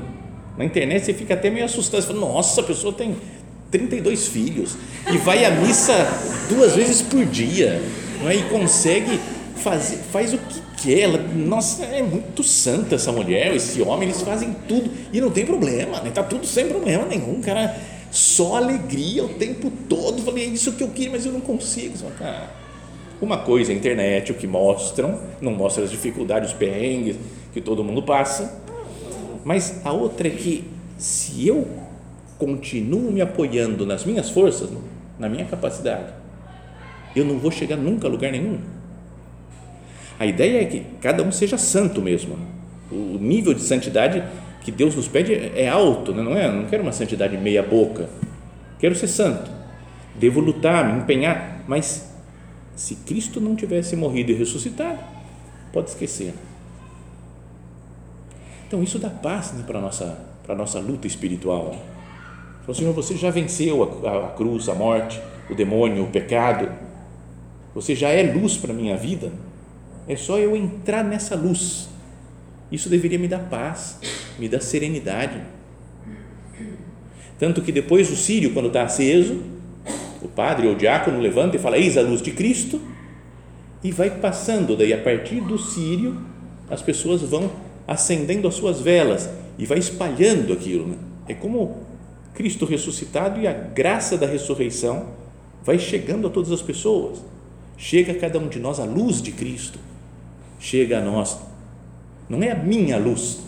Na 0.57 0.65
internet 0.65 1.05
você 1.05 1.13
fica 1.13 1.33
até 1.33 1.49
meio 1.49 1.65
assustado, 1.65 2.01
você 2.01 2.07
fala, 2.07 2.19
nossa, 2.19 2.61
a 2.61 2.63
pessoa 2.63 2.91
tem 2.91 3.15
32 3.71 4.27
filhos 4.27 4.75
e 5.11 5.17
vai 5.17 5.45
à 5.45 5.51
missa 5.51 5.93
duas 6.49 6.75
vezes 6.75 7.01
por 7.01 7.23
dia, 7.25 7.81
não 8.21 8.29
é? 8.29 8.35
E 8.35 8.43
consegue 8.43 9.19
fazer, 9.57 9.97
faz 10.11 10.33
o 10.33 10.37
que 10.37 10.61
quer. 10.81 10.99
Ela, 11.01 11.17
nossa, 11.19 11.83
é 11.83 12.01
muito 12.01 12.43
santa 12.43 12.95
essa 12.95 13.11
mulher, 13.11 13.55
esse 13.55 13.81
homem, 13.81 14.09
eles 14.09 14.21
fazem 14.21 14.55
tudo 14.67 14.89
e 15.11 15.21
não 15.21 15.29
tem 15.29 15.45
problema, 15.45 16.01
né? 16.01 16.11
Tá 16.11 16.23
tudo 16.23 16.45
sem 16.45 16.67
problema 16.67 17.05
nenhum, 17.05 17.41
cara. 17.41 17.75
Só 18.09 18.55
alegria 18.55 19.25
o 19.25 19.29
tempo 19.29 19.71
todo. 19.89 20.21
Falei, 20.23 20.45
é 20.45 20.47
isso 20.47 20.71
que 20.71 20.83
eu 20.83 20.89
queria, 20.89 21.11
mas 21.11 21.25
eu 21.25 21.31
não 21.31 21.41
consigo. 21.41 21.97
Fala, 21.97 22.11
cara, 22.17 22.49
uma 23.21 23.37
coisa 23.39 23.71
é 23.71 23.75
a 23.75 23.77
internet, 23.77 24.31
o 24.31 24.35
que 24.35 24.45
mostram, 24.45 25.19
não 25.41 25.51
mostra 25.51 25.83
as 25.83 25.91
dificuldades, 25.91 26.51
os 26.51 26.55
perrengues 26.55 27.17
que 27.53 27.61
todo 27.61 27.83
mundo 27.83 28.03
passa, 28.03 28.61
mas 29.43 29.81
a 29.85 29.91
outra 29.91 30.27
é 30.27 30.31
que 30.31 30.63
se 30.97 31.47
eu 31.47 31.67
continuo 32.37 33.11
me 33.11 33.21
apoiando 33.21 33.85
nas 33.85 34.05
minhas 34.05 34.29
forças, 34.29 34.69
na 35.17 35.27
minha 35.27 35.45
capacidade, 35.45 36.13
eu 37.15 37.25
não 37.25 37.39
vou 37.39 37.49
chegar 37.49 37.77
nunca 37.77 38.07
a 38.07 38.09
lugar 38.09 38.31
nenhum. 38.31 38.59
A 40.19 40.25
ideia 40.25 40.61
é 40.61 40.65
que 40.65 40.85
cada 41.01 41.23
um 41.23 41.31
seja 41.31 41.57
santo 41.57 42.01
mesmo. 42.01 42.37
O 42.91 43.17
nível 43.19 43.53
de 43.53 43.61
santidade 43.61 44.23
que 44.61 44.71
Deus 44.71 44.95
nos 44.95 45.07
pede 45.07 45.33
é 45.33 45.67
alto, 45.69 46.13
né? 46.13 46.21
não 46.21 46.35
é? 46.35 46.51
Não 46.51 46.65
quero 46.65 46.83
uma 46.83 46.91
santidade 46.91 47.37
meia 47.37 47.63
boca. 47.63 48.09
Quero 48.79 48.95
ser 48.95 49.07
santo. 49.07 49.49
Devo 50.15 50.39
lutar, 50.39 50.93
me 50.93 51.01
empenhar, 51.01 51.63
mas 51.67 52.16
se 52.77 52.95
Cristo 52.95 53.41
não 53.41 53.55
tivesse 53.55 53.95
morrido 53.95 54.31
e 54.31 54.35
ressuscitado, 54.35 54.99
pode 55.73 55.89
esquecer. 55.89 56.33
Então 58.67 58.83
isso 58.83 58.99
dá 58.99 59.09
paz 59.09 59.51
né, 59.53 59.63
para 59.65 59.79
a 59.79 59.81
nossa, 59.81 60.19
a 60.47 60.55
nossa 60.55 60.79
luta 60.79 61.07
espiritual. 61.07 61.75
Falou, 62.61 62.75
Senhor, 62.75 62.93
você 62.93 63.17
já 63.17 63.31
venceu 63.31 64.05
a, 64.05 64.27
a 64.27 64.29
cruz, 64.29 64.69
a 64.69 64.75
morte, 64.75 65.19
o 65.49 65.55
demônio, 65.55 66.03
o 66.03 66.11
pecado. 66.11 66.71
Você 67.73 67.95
já 67.95 68.09
é 68.09 68.31
luz 68.31 68.57
para 68.57 68.71
a 68.71 68.75
minha 68.75 68.95
vida. 68.95 69.31
É 70.07 70.15
só 70.15 70.37
eu 70.37 70.55
entrar 70.55 71.03
nessa 71.03 71.35
luz. 71.35 71.89
Isso 72.71 72.89
deveria 72.89 73.17
me 73.17 73.27
dar 73.27 73.49
paz, 73.49 73.99
me 74.37 74.47
dar 74.47 74.61
serenidade. 74.61 75.41
Tanto 77.39 77.61
que 77.63 77.71
depois 77.71 78.11
o 78.11 78.15
sírio, 78.15 78.53
quando 78.53 78.67
está 78.67 78.83
aceso, 78.83 79.41
o 80.21 80.27
padre 80.27 80.67
ou 80.67 80.73
o 80.73 80.75
diácono 80.75 81.19
levanta 81.19 81.55
e 81.55 81.59
fala: 81.59 81.77
Eis 81.77 81.97
a 81.97 82.01
luz 82.01 82.21
de 82.21 82.31
Cristo, 82.31 82.81
e 83.83 83.91
vai 83.91 84.09
passando. 84.09 84.75
Daí, 84.75 84.93
a 84.93 84.97
partir 84.97 85.41
do 85.41 85.57
sírio, 85.57 86.17
as 86.69 86.81
pessoas 86.81 87.21
vão 87.21 87.51
acendendo 87.87 88.47
as 88.47 88.55
suas 88.55 88.81
velas 88.81 89.29
e 89.57 89.65
vai 89.65 89.77
espalhando 89.77 90.53
aquilo. 90.53 90.87
Né? 90.87 90.97
É 91.27 91.33
como 91.33 91.77
Cristo 92.33 92.65
ressuscitado 92.65 93.39
e 93.39 93.47
a 93.47 93.53
graça 93.53 94.17
da 94.17 94.27
ressurreição 94.27 95.07
vai 95.63 95.79
chegando 95.79 96.27
a 96.27 96.29
todas 96.29 96.51
as 96.51 96.61
pessoas. 96.61 97.23
Chega 97.77 98.11
a 98.11 98.15
cada 98.15 98.39
um 98.39 98.47
de 98.47 98.59
nós 98.59 98.79
a 98.79 98.85
luz 98.85 99.21
de 99.21 99.31
Cristo. 99.31 99.79
Chega 100.59 100.99
a 100.99 101.01
nós. 101.01 101.37
Não 102.27 102.41
é 102.43 102.51
a 102.51 102.55
minha 102.55 102.97
luz, 102.97 103.39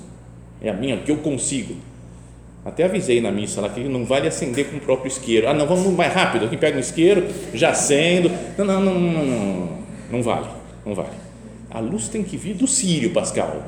é 0.62 0.70
a 0.70 0.74
minha 0.74 0.98
que 0.98 1.12
eu 1.12 1.18
consigo 1.18 1.76
até 2.64 2.84
avisei 2.84 3.22
na 3.22 3.32
missa 3.32 3.62
lá 3.62 3.70
que 3.70 3.82
não 3.82 4.06
vale 4.06 4.28
acender 4.28 4.70
com 4.70 4.78
o 4.78 4.80
próprio 4.82 5.08
isqueiro. 5.08 5.48
Ah, 5.48 5.54
não, 5.54 5.66
vamos 5.66 5.88
mais 5.94 6.14
rápido. 6.14 6.46
Aqui 6.46 6.58
pega 6.58 6.76
um 6.76 6.80
isqueiro, 6.80 7.26
já 7.54 7.70
acendo. 7.70 8.30
Não, 8.58 8.66
não, 8.66 8.82
não, 8.82 9.00
não, 9.00 9.26
não, 9.26 9.80
não 10.12 10.24
vale, 10.24 10.48
não 10.86 10.94
vale. 10.94 11.16
A 11.72 11.80
luz 11.80 12.10
tem 12.10 12.24
que 12.24 12.36
vir 12.36 12.56
do 12.56 12.68
Sírio 12.68 13.12
Pascal. 13.12 13.64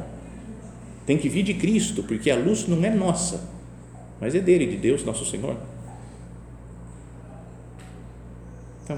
Tem 1.05 1.17
que 1.17 1.29
vir 1.29 1.43
de 1.43 1.53
Cristo, 1.53 2.03
porque 2.03 2.29
a 2.29 2.35
luz 2.35 2.67
não 2.67 2.83
é 2.83 2.89
nossa, 2.89 3.49
mas 4.19 4.35
é 4.35 4.39
dele, 4.39 4.67
de 4.67 4.77
Deus, 4.77 5.03
nosso 5.03 5.25
Senhor. 5.25 5.55
Então, 8.83 8.97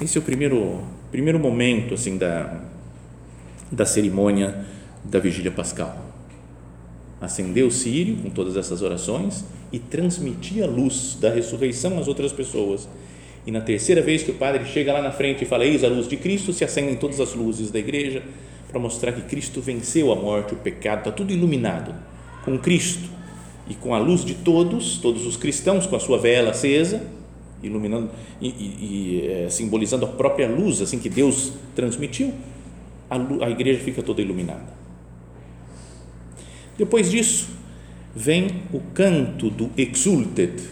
esse 0.00 0.18
é 0.18 0.20
o 0.20 0.24
primeiro, 0.24 0.82
primeiro 1.10 1.38
momento 1.38 1.94
assim 1.94 2.18
da, 2.18 2.60
da 3.70 3.86
cerimônia 3.86 4.66
da 5.04 5.18
vigília 5.18 5.50
pascal 5.50 6.05
acender 7.20 7.64
o 7.64 7.70
sírio 7.70 8.16
com 8.16 8.30
todas 8.30 8.56
essas 8.56 8.82
orações 8.82 9.44
e 9.72 9.78
transmitir 9.78 10.62
a 10.62 10.66
luz 10.66 11.16
da 11.20 11.30
ressurreição 11.30 11.98
às 11.98 12.08
outras 12.08 12.32
pessoas. 12.32 12.88
E 13.46 13.50
na 13.50 13.60
terceira 13.60 14.02
vez 14.02 14.22
que 14.22 14.30
o 14.30 14.34
padre 14.34 14.64
chega 14.64 14.92
lá 14.92 15.00
na 15.00 15.12
frente 15.12 15.44
e 15.44 15.46
fala: 15.46 15.64
Eis 15.64 15.84
a 15.84 15.88
luz 15.88 16.08
de 16.08 16.16
Cristo, 16.16 16.52
se 16.52 16.64
acendem 16.64 16.96
todas 16.96 17.20
as 17.20 17.34
luzes 17.34 17.70
da 17.70 17.78
igreja 17.78 18.22
para 18.68 18.80
mostrar 18.80 19.12
que 19.12 19.22
Cristo 19.22 19.60
venceu 19.60 20.12
a 20.12 20.16
morte, 20.16 20.54
o 20.54 20.56
pecado, 20.56 20.98
está 20.98 21.12
tudo 21.12 21.32
iluminado 21.32 21.94
com 22.44 22.58
Cristo 22.58 23.08
e 23.68 23.74
com 23.74 23.94
a 23.94 23.98
luz 23.98 24.24
de 24.24 24.34
todos, 24.34 24.98
todos 24.98 25.26
os 25.26 25.36
cristãos 25.36 25.86
com 25.86 25.96
a 25.96 26.00
sua 26.00 26.18
vela 26.18 26.50
acesa, 26.50 27.02
iluminando 27.62 28.10
e, 28.40 28.48
e, 28.48 28.52
e 28.80 29.28
é, 29.28 29.50
simbolizando 29.50 30.04
a 30.04 30.08
própria 30.08 30.48
luz 30.48 30.80
assim 30.80 30.98
que 30.98 31.08
Deus 31.08 31.52
transmitiu, 31.74 32.32
a, 33.08 33.16
a 33.44 33.50
igreja 33.50 33.80
fica 33.80 34.02
toda 34.02 34.20
iluminada. 34.20 34.85
Depois 36.78 37.10
disso, 37.10 37.48
vem 38.14 38.62
o 38.72 38.80
canto 38.94 39.50
do 39.50 39.70
Exultet 39.76 40.62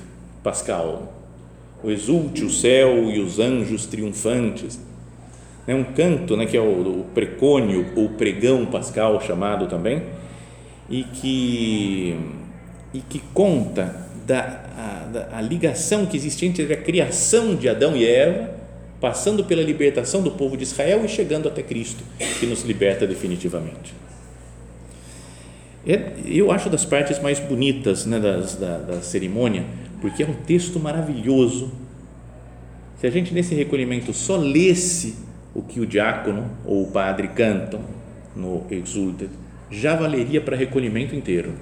Pascal, 0.43 1.13
o 1.83 1.91
exulte 1.91 2.45
o 2.45 2.51
céu 2.51 3.11
e 3.11 3.21
os 3.21 3.39
anjos 3.39 3.87
triunfantes. 3.87 4.79
É 5.67 5.75
um 5.75 5.85
canto 5.85 6.37
né, 6.37 6.47
que 6.47 6.57
é 6.57 6.61
o, 6.61 7.01
o 7.01 7.05
precônio 7.15 7.87
ou 7.97 8.11
pregão 8.11 8.67
pascal 8.67 9.21
chamado 9.21 9.67
também, 9.67 10.03
e 10.89 11.05
que, 11.05 12.17
e 12.93 13.01
que 13.01 13.19
conta 13.33 14.05
da 14.27 14.65
a, 14.77 15.07
da 15.07 15.39
a 15.39 15.41
ligação 15.41 16.07
que 16.07 16.17
existe 16.17 16.45
entre 16.47 16.73
a 16.73 16.77
criação 16.77 17.55
de 17.55 17.69
Adão 17.69 17.97
e 17.97 18.07
Eva, 18.07 18.51
passando 19.01 19.45
pela 19.45 19.63
libertação 19.63 20.23
do 20.23 20.31
povo 20.31 20.57
de 20.57 20.63
Israel 20.63 21.05
e 21.05 21.09
chegando 21.09 21.49
até 21.49 21.63
Cristo, 21.63 22.03
que 22.41 22.47
nos 22.47 22.63
liberta 22.63 23.07
definitivamente. 23.07 23.95
É, 25.87 26.15
eu 26.25 26.51
acho 26.51 26.71
das 26.71 26.85
partes 26.85 27.19
mais 27.19 27.39
bonitas 27.39 28.07
né, 28.07 28.19
das, 28.19 28.55
da, 28.55 28.79
da 28.79 29.03
cerimônia, 29.03 29.65
porque 30.01 30.23
é 30.23 30.27
um 30.27 30.35
texto 30.35 30.81
maravilhoso. 30.81 31.73
Se 32.99 33.07
a 33.07 33.11
gente 33.11 33.35
nesse 33.35 33.55
recolhimento 33.55 34.13
só 34.15 34.37
lesse 34.37 35.17
o 35.55 35.63
que 35.63 35.81
o 35.81 35.87
diácono 35.87 36.51
ou 36.65 36.85
o 36.85 36.91
padre 36.91 37.29
cantam 37.29 37.83
no 38.35 38.65
Exultet, 38.71 39.31
já 39.71 39.95
valeria 39.95 40.41
para 40.41 40.57
recolhimento 40.57 41.15
inteiro. 41.15 41.53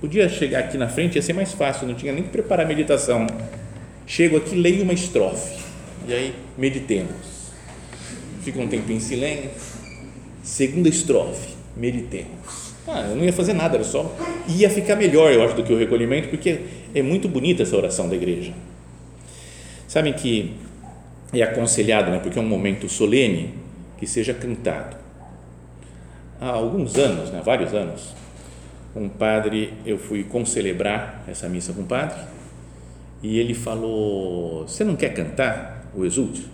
Podia 0.00 0.28
chegar 0.28 0.60
aqui 0.60 0.78
na 0.78 0.88
frente, 0.88 1.16
ia 1.16 1.22
ser 1.22 1.34
mais 1.34 1.52
fácil, 1.52 1.86
não 1.86 1.94
tinha 1.94 2.12
nem 2.12 2.22
que 2.22 2.30
preparar 2.30 2.64
a 2.64 2.68
meditação. 2.68 3.26
Chego 4.06 4.38
aqui, 4.38 4.56
leio 4.56 4.82
uma 4.82 4.94
estrofe 4.94 5.62
e 6.06 6.14
aí 6.14 6.34
meditemos. 6.56 7.50
Fica 8.42 8.60
um 8.60 8.68
tempo 8.68 8.90
em 8.90 9.00
silêncio. 9.00 9.50
Segunda 10.42 10.88
estrofe, 10.88 11.54
meditemos 11.76 12.67
ah, 12.88 13.06
eu 13.10 13.16
não 13.16 13.24
ia 13.24 13.32
fazer 13.32 13.52
nada, 13.52 13.76
era 13.76 13.84
só 13.84 14.14
ia 14.48 14.70
ficar 14.70 14.96
melhor, 14.96 15.32
eu 15.32 15.42
acho, 15.42 15.54
do 15.54 15.62
que 15.62 15.72
o 15.72 15.78
recolhimento, 15.78 16.28
porque 16.28 16.60
é 16.94 17.02
muito 17.02 17.28
bonita 17.28 17.62
essa 17.62 17.76
oração 17.76 18.08
da 18.08 18.16
igreja. 18.16 18.52
Sabem 19.86 20.12
que 20.12 20.54
é 21.32 21.42
aconselhado, 21.42 22.10
né, 22.10 22.18
porque 22.18 22.38
é 22.38 22.42
um 22.42 22.48
momento 22.48 22.88
solene, 22.88 23.54
que 23.98 24.06
seja 24.06 24.32
cantado. 24.32 24.96
Há 26.40 26.48
alguns 26.48 26.96
anos, 26.96 27.30
né, 27.30 27.42
vários 27.44 27.74
anos, 27.74 28.14
um 28.96 29.08
padre, 29.08 29.74
eu 29.84 29.98
fui 29.98 30.24
concelebrar 30.24 31.22
essa 31.28 31.48
missa 31.48 31.72
com 31.72 31.82
um 31.82 31.86
padre, 31.86 32.18
e 33.22 33.38
ele 33.38 33.52
falou: 33.52 34.66
Você 34.66 34.84
não 34.84 34.96
quer 34.96 35.12
cantar 35.12 35.90
o 35.94 36.04
Exulte? 36.04 36.46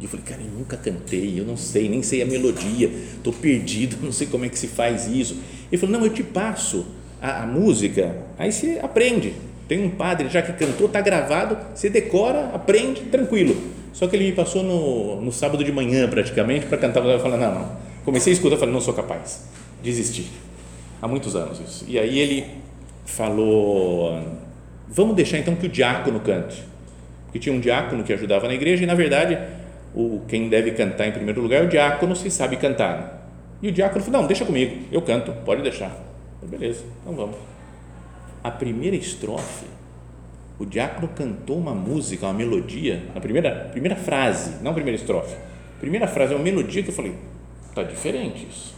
E 0.00 0.04
eu 0.04 0.08
falei, 0.08 0.24
cara, 0.24 0.42
eu 0.42 0.50
nunca 0.50 0.76
cantei, 0.76 1.38
eu 1.38 1.44
não 1.44 1.56
sei, 1.56 1.88
nem 1.88 2.02
sei 2.02 2.22
a 2.22 2.26
melodia, 2.26 2.88
estou 2.88 3.32
perdido, 3.32 3.96
não 4.02 4.12
sei 4.12 4.26
como 4.26 4.44
é 4.44 4.48
que 4.48 4.58
se 4.58 4.66
faz 4.66 5.06
isso. 5.06 5.36
Ele 5.70 5.80
falou, 5.80 5.98
não, 5.98 6.04
eu 6.04 6.12
te 6.12 6.22
passo 6.22 6.86
a, 7.20 7.42
a 7.42 7.46
música, 7.46 8.16
aí 8.38 8.52
você 8.52 8.80
aprende. 8.82 9.34
Tem 9.66 9.82
um 9.82 9.90
padre 9.90 10.28
já 10.28 10.42
que 10.42 10.52
cantou, 10.52 10.86
está 10.86 11.00
gravado, 11.00 11.56
você 11.74 11.88
decora, 11.88 12.50
aprende, 12.52 13.02
tranquilo. 13.02 13.56
Só 13.94 14.06
que 14.08 14.16
ele 14.16 14.26
me 14.26 14.32
passou 14.32 14.62
no, 14.62 15.20
no 15.20 15.32
sábado 15.32 15.62
de 15.64 15.72
manhã, 15.72 16.08
praticamente, 16.08 16.66
para 16.66 16.76
cantar. 16.76 17.02
Eu 17.04 17.20
falei, 17.20 17.38
não, 17.38 17.54
não. 17.54 17.76
Comecei 18.04 18.32
a 18.32 18.34
escutar, 18.34 18.56
falei, 18.56 18.74
não 18.74 18.80
sou 18.80 18.92
capaz. 18.92 19.44
Desisti. 19.82 20.26
Há 21.00 21.08
muitos 21.08 21.36
anos 21.36 21.60
isso. 21.60 21.84
E 21.88 21.98
aí 21.98 22.18
ele 22.18 22.44
falou, 23.06 24.20
vamos 24.88 25.14
deixar 25.14 25.38
então 25.38 25.54
que 25.54 25.66
o 25.66 25.68
diácono 25.68 26.20
cante. 26.20 26.62
Porque 27.26 27.38
tinha 27.38 27.54
um 27.54 27.60
diácono 27.60 28.02
que 28.02 28.12
ajudava 28.12 28.48
na 28.48 28.54
igreja 28.54 28.82
e, 28.82 28.86
na 28.86 28.94
verdade, 28.94 29.38
o, 29.94 30.22
quem 30.26 30.48
deve 30.48 30.72
cantar 30.72 31.06
em 31.06 31.12
primeiro 31.12 31.40
lugar 31.40 31.62
é 31.62 31.66
o 31.66 31.68
diácono, 31.68 32.16
se 32.16 32.30
sabe 32.30 32.56
cantar. 32.56 33.30
E 33.62 33.68
o 33.68 33.72
diácono 33.72 34.04
falou: 34.04 34.20
Não, 34.20 34.26
deixa 34.26 34.44
comigo, 34.44 34.86
eu 34.90 35.00
canto, 35.00 35.32
pode 35.44 35.62
deixar. 35.62 35.90
Falei, 36.40 36.58
Beleza, 36.58 36.84
então 37.00 37.14
vamos. 37.14 37.36
A 38.42 38.50
primeira 38.50 38.96
estrofe, 38.96 39.66
o 40.58 40.66
diácono 40.66 41.08
cantou 41.08 41.58
uma 41.58 41.74
música, 41.74 42.26
uma 42.26 42.34
melodia, 42.34 43.02
na 43.14 43.20
primeira, 43.20 43.68
primeira 43.70 43.96
frase, 43.96 44.62
não 44.62 44.72
a 44.72 44.74
primeira 44.74 45.00
estrofe. 45.00 45.36
Primeira 45.80 46.06
frase 46.06 46.32
é 46.32 46.36
uma 46.36 46.44
melodia 46.44 46.82
que 46.82 46.90
eu 46.90 46.94
falei: 46.94 47.14
Tá 47.74 47.82
diferente 47.84 48.46
isso. 48.50 48.74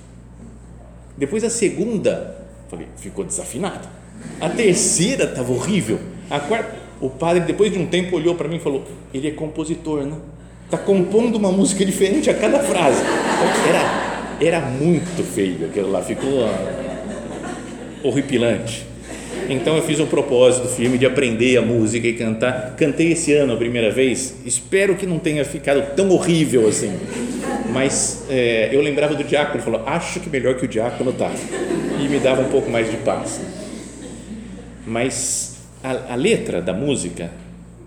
Depois 1.16 1.42
a 1.42 1.50
segunda, 1.50 2.46
falei: 2.68 2.86
Ficou 2.96 3.24
desafinado. 3.24 3.88
A 4.40 4.50
terceira 4.50 5.24
estava 5.24 5.50
horrível. 5.50 5.98
A 6.28 6.40
quarta, 6.40 6.76
o 7.00 7.08
padre, 7.08 7.44
depois 7.44 7.72
de 7.72 7.78
um 7.78 7.86
tempo, 7.86 8.16
olhou 8.16 8.34
para 8.34 8.48
mim 8.48 8.56
e 8.56 8.60
falou: 8.60 8.84
Ele 9.14 9.28
é 9.28 9.30
compositor, 9.30 10.04
né? 10.04 10.16
Está 10.66 10.78
compondo 10.78 11.36
uma 11.36 11.52
música 11.52 11.84
diferente 11.84 12.28
a 12.28 12.34
cada 12.34 12.58
frase. 12.58 13.00
Era, 13.68 14.58
era 14.58 14.60
muito 14.60 15.22
feio 15.22 15.66
aquilo 15.66 15.92
lá, 15.92 16.02
ficou 16.02 16.44
horripilante. 18.02 18.84
Então 19.48 19.76
eu 19.76 19.82
fiz 19.82 20.00
um 20.00 20.06
propósito 20.06 20.66
firme 20.66 20.98
de 20.98 21.06
aprender 21.06 21.56
a 21.56 21.62
música 21.62 22.08
e 22.08 22.14
cantar. 22.14 22.74
Cantei 22.76 23.12
esse 23.12 23.32
ano 23.32 23.52
a 23.52 23.56
primeira 23.56 23.92
vez. 23.92 24.38
Espero 24.44 24.96
que 24.96 25.06
não 25.06 25.20
tenha 25.20 25.44
ficado 25.44 25.94
tão 25.94 26.10
horrível 26.10 26.66
assim. 26.66 26.92
Mas 27.72 28.24
é, 28.28 28.70
eu 28.72 28.80
lembrava 28.80 29.14
do 29.14 29.22
diácono, 29.22 29.62
falou: 29.62 29.84
acho 29.86 30.18
que 30.18 30.28
melhor 30.28 30.56
que 30.56 30.64
o 30.64 30.68
diácono 30.68 31.12
tá. 31.12 31.30
E 32.02 32.08
me 32.08 32.18
dava 32.18 32.42
um 32.42 32.48
pouco 32.48 32.68
mais 32.68 32.90
de 32.90 32.96
paz. 32.98 33.40
Mas 34.84 35.58
a, 35.82 36.14
a 36.14 36.16
letra 36.16 36.60
da 36.60 36.72
música 36.72 37.30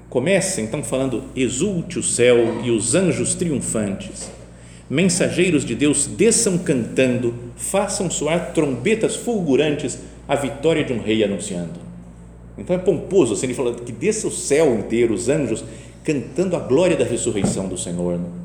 Começa 0.10 0.62
então 0.62 0.84
falando: 0.84 1.24
exulte 1.36 2.00
o 2.00 2.04
céu 2.04 2.62
e 2.63 2.72
os 2.72 2.95
anjos 2.95 3.36
triunfantes, 3.36 4.32
mensageiros 4.89 5.63
de 5.63 5.76
Deus 5.76 6.08
desçam 6.08 6.58
cantando, 6.58 7.34
façam 7.56 8.10
soar 8.10 8.54
trombetas 8.54 9.15
fulgurantes, 9.15 10.00
a 10.28 10.36
vitória 10.36 10.84
de 10.84 10.93
um 10.93 11.02
rei 11.02 11.24
anunciando. 11.24 11.80
Então 12.58 12.76
é 12.76 12.80
pomposo, 12.80 13.34
assim, 13.34 13.45
ele 13.45 13.54
fala 13.54 13.74
que 13.74 13.91
desça 13.91 14.28
o 14.28 14.32
céu 14.32 14.76
inteiro, 14.76 15.13
os 15.13 15.30
anjos 15.30 15.63
cantando 16.04 16.56
a 16.56 16.60
glória 16.60 16.98
da 16.98 17.06
ressurreição 17.06 17.67
do 17.67 17.78
Senhor. 17.78 18.17
Né? 18.17 18.39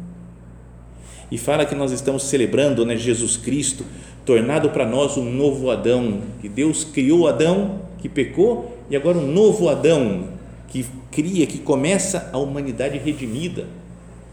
e 1.31 1.39
fala 1.39 1.65
que 1.65 1.75
nós 1.75 1.91
estamos 1.91 2.23
celebrando 2.25 2.85
né, 2.87 2.97
Jesus 2.97 3.37
Cristo, 3.37 3.85
tornado 4.25 4.71
para 4.71 4.87
nós 4.87 5.17
um 5.17 5.25
novo 5.25 5.71
Adão, 5.71 6.21
que 6.41 6.49
Deus 6.49 6.85
criou 6.85 7.27
Adão, 7.27 7.81
que 7.99 8.09
pecou, 8.09 8.79
e 8.89 8.95
agora 8.95 9.19
um 9.19 9.27
novo 9.27 9.69
Adão, 9.69 10.29
que 10.69 10.87
cria, 11.11 11.47
que 11.47 11.59
começa 11.59 12.31
a 12.33 12.39
humanidade 12.39 12.99
redimida, 12.99 13.67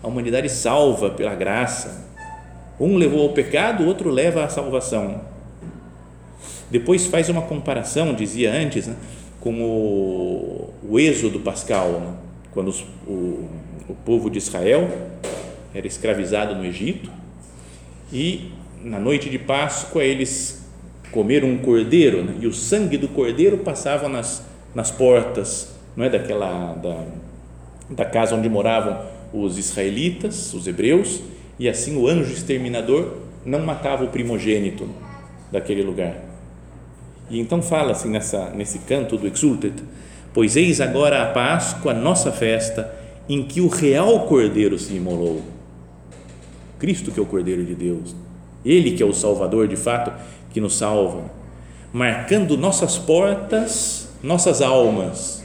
a 0.02 0.08
humanidade 0.08 0.50
salva 0.50 1.12
pela 1.12 1.36
graça. 1.36 2.10
Um 2.80 2.96
levou 2.96 3.22
ao 3.22 3.30
pecado, 3.30 3.84
o 3.84 3.88
outro 3.88 4.10
leva 4.10 4.44
à 4.44 4.50
salvação. 4.50 5.22
Depois 6.70 7.06
faz 7.06 7.30
uma 7.30 7.41
comparação, 7.41 8.13
dizia 8.13 8.52
antes, 8.52 8.88
né, 8.88 8.96
com 9.39 9.62
o, 9.62 10.74
o 10.89 11.00
êxodo 11.00 11.39
pascal, 11.41 11.91
né, 12.00 12.13
quando 12.52 12.70
os, 12.70 12.82
o, 13.06 13.50
o 13.89 13.96
povo 14.06 14.30
de 14.30 14.38
Israel 14.38 14.89
era 15.74 15.86
escravizado 15.86 16.56
no 16.56 16.65
Egito 16.65 17.12
e 18.12 18.52
na 18.84 19.00
noite 19.00 19.30
de 19.30 19.38
Páscoa 19.38 20.04
eles 20.04 20.65
comeram 21.12 21.50
um 21.50 21.58
cordeiro 21.58 22.24
né, 22.24 22.36
e 22.39 22.48
o 22.48 22.54
sangue 22.54 22.98
do 22.98 23.08
cordeiro 23.08 23.60
passava 23.60 24.08
nas, 24.08 24.44
nas 24.74 24.89
portas 24.89 25.70
não 25.96 26.06
é 26.06 26.10
daquela 26.10 26.74
da, 26.74 27.06
da 27.90 28.06
casa 28.06 28.36
onde 28.36 28.50
moravam 28.50 29.00
os 29.34 29.58
israelitas, 29.58 30.54
os 30.54 30.68
hebreus, 30.68 31.22
e 31.60 31.70
assim 31.70 31.98
o 31.98 32.08
anjo 32.08 32.32
exterminador 32.34 33.18
não 33.46 33.60
matava 33.60 34.04
o 34.04 34.10
primogênito 34.10 34.90
daquele 35.52 35.84
lugar. 35.84 36.16
E 37.30 37.40
então 37.40 37.62
fala 37.62 37.92
assim 37.92 38.10
nessa 38.10 38.50
nesse 38.50 38.80
canto 38.80 39.18
do 39.18 39.28
Exultet, 39.28 39.76
pois 40.34 40.56
eis 40.56 40.82
agora 40.82 41.24
a 41.24 41.32
Páscoa, 41.32 41.94
nossa 41.94 42.32
festa, 42.32 42.94
em 43.28 43.44
que 43.44 43.62
o 43.62 43.68
real 43.68 44.28
cordeiro 44.28 44.78
se 44.78 44.94
imolou. 44.94 45.42
Cristo 46.80 47.12
que 47.12 47.20
é 47.20 47.24
o 47.24 47.26
cordeiro 47.26 47.64
de 47.64 47.76
Deus, 47.76 48.16
ele 48.66 48.92
que 48.92 49.04
é 49.04 49.06
o 49.06 49.14
salvador 49.14 49.68
de 49.68 49.76
fato 49.76 50.12
que 50.52 50.60
nos 50.60 50.76
salva, 50.76 51.32
marcando 51.94 52.58
nossas 52.58 52.98
portas, 52.98 54.10
nossas 54.24 54.62
almas. 54.62 55.41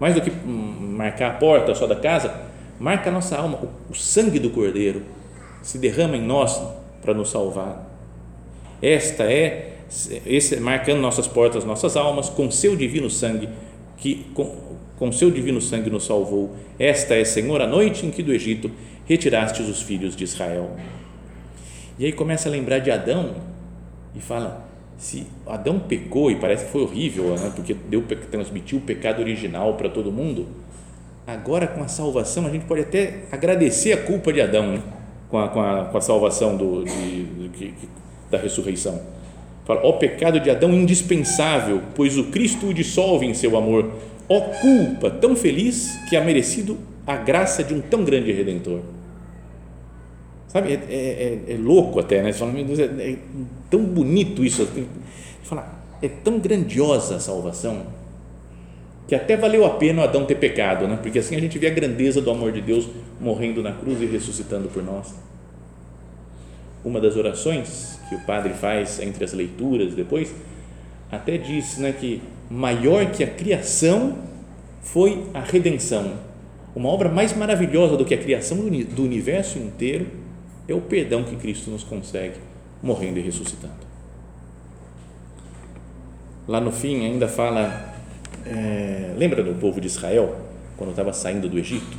Mais 0.00 0.14
do 0.14 0.22
que 0.22 0.32
marcar 0.46 1.32
a 1.32 1.34
porta 1.34 1.74
só 1.74 1.86
da 1.86 1.94
casa, 1.94 2.34
marca 2.78 3.10
a 3.10 3.12
nossa 3.12 3.36
alma, 3.36 3.58
o, 3.90 3.94
sangue 3.94 4.38
do 4.38 4.48
cordeiro 4.48 5.02
se 5.62 5.76
derrama 5.76 6.16
em 6.16 6.22
nós 6.22 6.60
para 7.02 7.12
nos 7.12 7.30
salvar. 7.30 7.86
Esta 8.80 9.24
é 9.24 9.76
esse 10.24 10.58
marcando 10.58 11.00
nossas 11.00 11.28
portas, 11.28 11.64
nossas 11.64 11.96
almas 11.96 12.30
com 12.30 12.50
seu 12.50 12.74
divino 12.74 13.10
sangue 13.10 13.48
que 13.98 14.26
com, 14.32 14.56
com 14.96 15.12
seu 15.12 15.30
divino 15.30 15.60
sangue 15.60 15.90
nos 15.90 16.06
salvou. 16.06 16.56
Esta 16.78 17.14
é, 17.14 17.24
Senhor, 17.24 17.60
a 17.60 17.66
noite 17.66 18.06
em 18.06 18.10
que 18.10 18.22
do 18.22 18.32
Egito 18.32 18.70
retirastes 19.06 19.68
os 19.68 19.82
filhos 19.82 20.16
de 20.16 20.24
Israel. 20.24 20.70
E 21.98 22.06
aí 22.06 22.12
começa 22.12 22.48
a 22.48 22.52
lembrar 22.52 22.78
de 22.78 22.90
Adão 22.90 23.34
e 24.14 24.20
fala: 24.20 24.69
se 25.00 25.26
Adão 25.46 25.80
pecou 25.80 26.30
e 26.30 26.36
parece 26.36 26.66
que 26.66 26.70
foi 26.70 26.82
horrível, 26.82 27.34
né, 27.34 27.50
porque 27.56 27.72
deu 27.72 28.04
transmitiu 28.30 28.78
o 28.78 28.80
pecado 28.82 29.20
original 29.20 29.74
para 29.74 29.88
todo 29.88 30.12
mundo, 30.12 30.46
agora 31.26 31.66
com 31.66 31.82
a 31.82 31.88
salvação 31.88 32.46
a 32.46 32.50
gente 32.50 32.66
pode 32.66 32.82
até 32.82 33.22
agradecer 33.32 33.94
a 33.94 33.96
culpa 33.96 34.30
de 34.30 34.42
Adão 34.42 34.74
né, 34.74 34.82
com, 35.30 35.38
a, 35.38 35.48
com, 35.48 35.60
a, 35.60 35.84
com 35.86 35.96
a 35.96 36.00
salvação 36.02 36.54
do, 36.54 36.84
de, 36.84 37.72
da 38.30 38.36
ressurreição. 38.36 39.00
Fala, 39.64 39.80
ó 39.84 39.92
pecado 39.92 40.38
de 40.38 40.50
Adão 40.50 40.74
indispensável, 40.74 41.80
pois 41.94 42.18
o 42.18 42.24
Cristo 42.24 42.66
o 42.66 42.74
dissolve 42.74 43.24
em 43.24 43.32
seu 43.32 43.56
amor. 43.56 43.90
Ó 44.28 44.40
culpa 44.40 45.10
tão 45.10 45.34
feliz 45.34 45.98
que 46.08 46.16
ha 46.16 46.20
merecido 46.22 46.76
a 47.06 47.16
graça 47.16 47.64
de 47.64 47.72
um 47.72 47.80
tão 47.80 48.04
grande 48.04 48.32
Redentor. 48.32 48.80
Sabe, 50.50 50.72
é, 50.72 50.74
é, 50.74 51.42
é, 51.48 51.54
é 51.54 51.56
louco 51.56 52.00
até, 52.00 52.20
né? 52.22 52.32
Fala, 52.32 52.50
meu 52.50 52.64
Deus, 52.64 52.80
é, 52.80 52.84
é 52.84 53.16
tão 53.70 53.84
bonito 53.84 54.44
isso. 54.44 54.68
Fala, 55.44 55.80
é 56.02 56.08
tão 56.08 56.40
grandiosa 56.40 57.16
a 57.16 57.20
salvação 57.20 57.86
que 59.06 59.14
até 59.14 59.36
valeu 59.36 59.64
a 59.64 59.70
pena 59.70 60.02
Adão 60.02 60.24
ter 60.24 60.34
pecado, 60.34 60.88
né? 60.88 60.98
Porque 61.00 61.20
assim 61.20 61.36
a 61.36 61.40
gente 61.40 61.56
vê 61.56 61.68
a 61.68 61.70
grandeza 61.70 62.20
do 62.20 62.30
amor 62.32 62.50
de 62.50 62.60
Deus 62.60 62.88
morrendo 63.20 63.62
na 63.62 63.72
cruz 63.72 64.00
e 64.02 64.06
ressuscitando 64.06 64.68
por 64.68 64.82
nós. 64.82 65.14
Uma 66.84 67.00
das 67.00 67.16
orações 67.16 68.00
que 68.08 68.16
o 68.16 68.20
padre 68.20 68.52
faz 68.52 68.98
entre 69.00 69.24
as 69.24 69.32
leituras 69.32 69.94
depois 69.94 70.34
até 71.12 71.36
diz, 71.38 71.78
né, 71.78 71.92
que 71.92 72.20
maior 72.48 73.10
que 73.12 73.22
a 73.22 73.26
criação 73.28 74.18
foi 74.82 75.26
a 75.32 75.40
redenção. 75.40 76.12
Uma 76.74 76.88
obra 76.88 77.08
mais 77.08 77.36
maravilhosa 77.36 77.96
do 77.96 78.04
que 78.04 78.14
a 78.14 78.18
criação 78.18 78.58
do 78.58 79.02
universo 79.04 79.58
inteiro 79.58 80.06
é 80.72 80.74
o 80.74 80.80
perdão 80.80 81.24
que 81.24 81.36
Cristo 81.36 81.70
nos 81.70 81.82
consegue 81.82 82.36
morrendo 82.82 83.18
e 83.18 83.22
ressuscitando. 83.22 83.90
Lá 86.46 86.60
no 86.60 86.72
fim 86.72 87.04
ainda 87.04 87.28
fala, 87.28 87.94
é, 88.44 89.14
lembra 89.16 89.42
do 89.42 89.54
povo 89.54 89.80
de 89.80 89.86
Israel 89.86 90.36
quando 90.76 90.90
estava 90.90 91.12
saindo 91.12 91.48
do 91.48 91.58
Egito? 91.58 91.96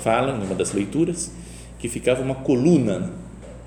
Fala 0.00 0.32
em 0.32 0.44
uma 0.44 0.54
das 0.54 0.72
leituras 0.72 1.32
que 1.78 1.88
ficava 1.88 2.22
uma 2.22 2.36
coluna 2.36 3.10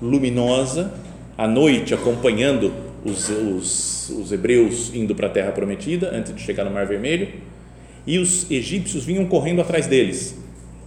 luminosa 0.00 0.92
à 1.36 1.46
noite 1.46 1.94
acompanhando 1.94 2.72
os, 3.04 3.28
os, 3.28 4.10
os 4.10 4.32
hebreus 4.32 4.94
indo 4.94 5.14
para 5.14 5.26
a 5.26 5.30
terra 5.30 5.52
prometida 5.52 6.10
antes 6.14 6.34
de 6.34 6.40
chegar 6.40 6.64
no 6.64 6.70
Mar 6.70 6.86
Vermelho 6.86 7.28
e 8.06 8.18
os 8.18 8.50
egípcios 8.50 9.04
vinham 9.04 9.26
correndo 9.26 9.60
atrás 9.60 9.86
deles 9.86 10.41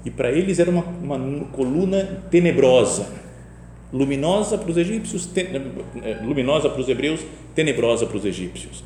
e 0.05 0.11
para 0.11 0.31
eles 0.31 0.59
era 0.59 0.69
uma, 0.69 0.83
uma 0.83 1.45
coluna 1.45 2.23
tenebrosa, 2.29 3.07
luminosa 3.91 4.55
para 4.55 4.69
os 4.69 4.77
egípcios, 4.77 5.25
ten, 5.25 5.47
eh, 6.03 6.19
luminosa 6.23 6.69
para 6.69 6.79
os 6.79 6.87
hebreus, 6.87 7.21
tenebrosa 7.55 8.05
para 8.05 8.17
os 8.17 8.23
egípcios. 8.23 8.83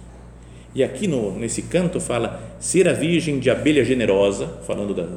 E 0.73 0.82
aqui 0.82 1.08
no, 1.08 1.38
nesse 1.38 1.63
canto 1.63 1.99
fala 1.99 2.41
ser 2.60 2.88
a 2.88 2.93
virgem 2.93 3.38
de 3.38 3.49
abelha 3.49 3.84
generosa, 3.84 4.47
falando 4.65 4.93
da 4.93 5.08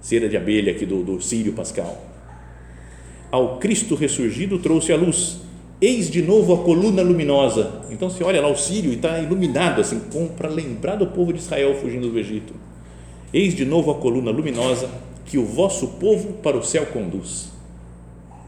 cera 0.00 0.28
de 0.28 0.36
abelha 0.36 0.72
aqui 0.72 0.84
do, 0.84 1.04
do 1.04 1.20
Sírio 1.20 1.52
Pascal. 1.52 2.02
Ao 3.30 3.58
Cristo 3.58 3.94
ressurgido 3.94 4.58
trouxe 4.58 4.92
a 4.92 4.96
luz, 4.96 5.42
eis 5.80 6.10
de 6.10 6.22
novo 6.22 6.54
a 6.54 6.64
coluna 6.64 7.02
luminosa. 7.02 7.82
Então 7.88 8.10
se 8.10 8.24
olha 8.24 8.40
lá 8.40 8.48
o 8.48 8.56
Sírio 8.56 8.90
e 8.90 8.96
está 8.96 9.20
iluminado 9.20 9.80
assim, 9.80 10.00
para 10.36 10.48
lembrar 10.48 10.96
do 10.96 11.06
povo 11.06 11.32
de 11.32 11.38
Israel 11.38 11.76
fugindo 11.76 12.10
do 12.10 12.18
Egito. 12.18 12.52
Eis 13.32 13.54
de 13.54 13.64
novo 13.64 13.92
a 13.92 13.94
coluna 13.94 14.30
luminosa 14.30 14.88
que 15.24 15.38
o 15.38 15.44
vosso 15.44 15.88
povo 15.88 16.34
para 16.34 16.56
o 16.56 16.62
céu 16.62 16.86
conduz. 16.86 17.52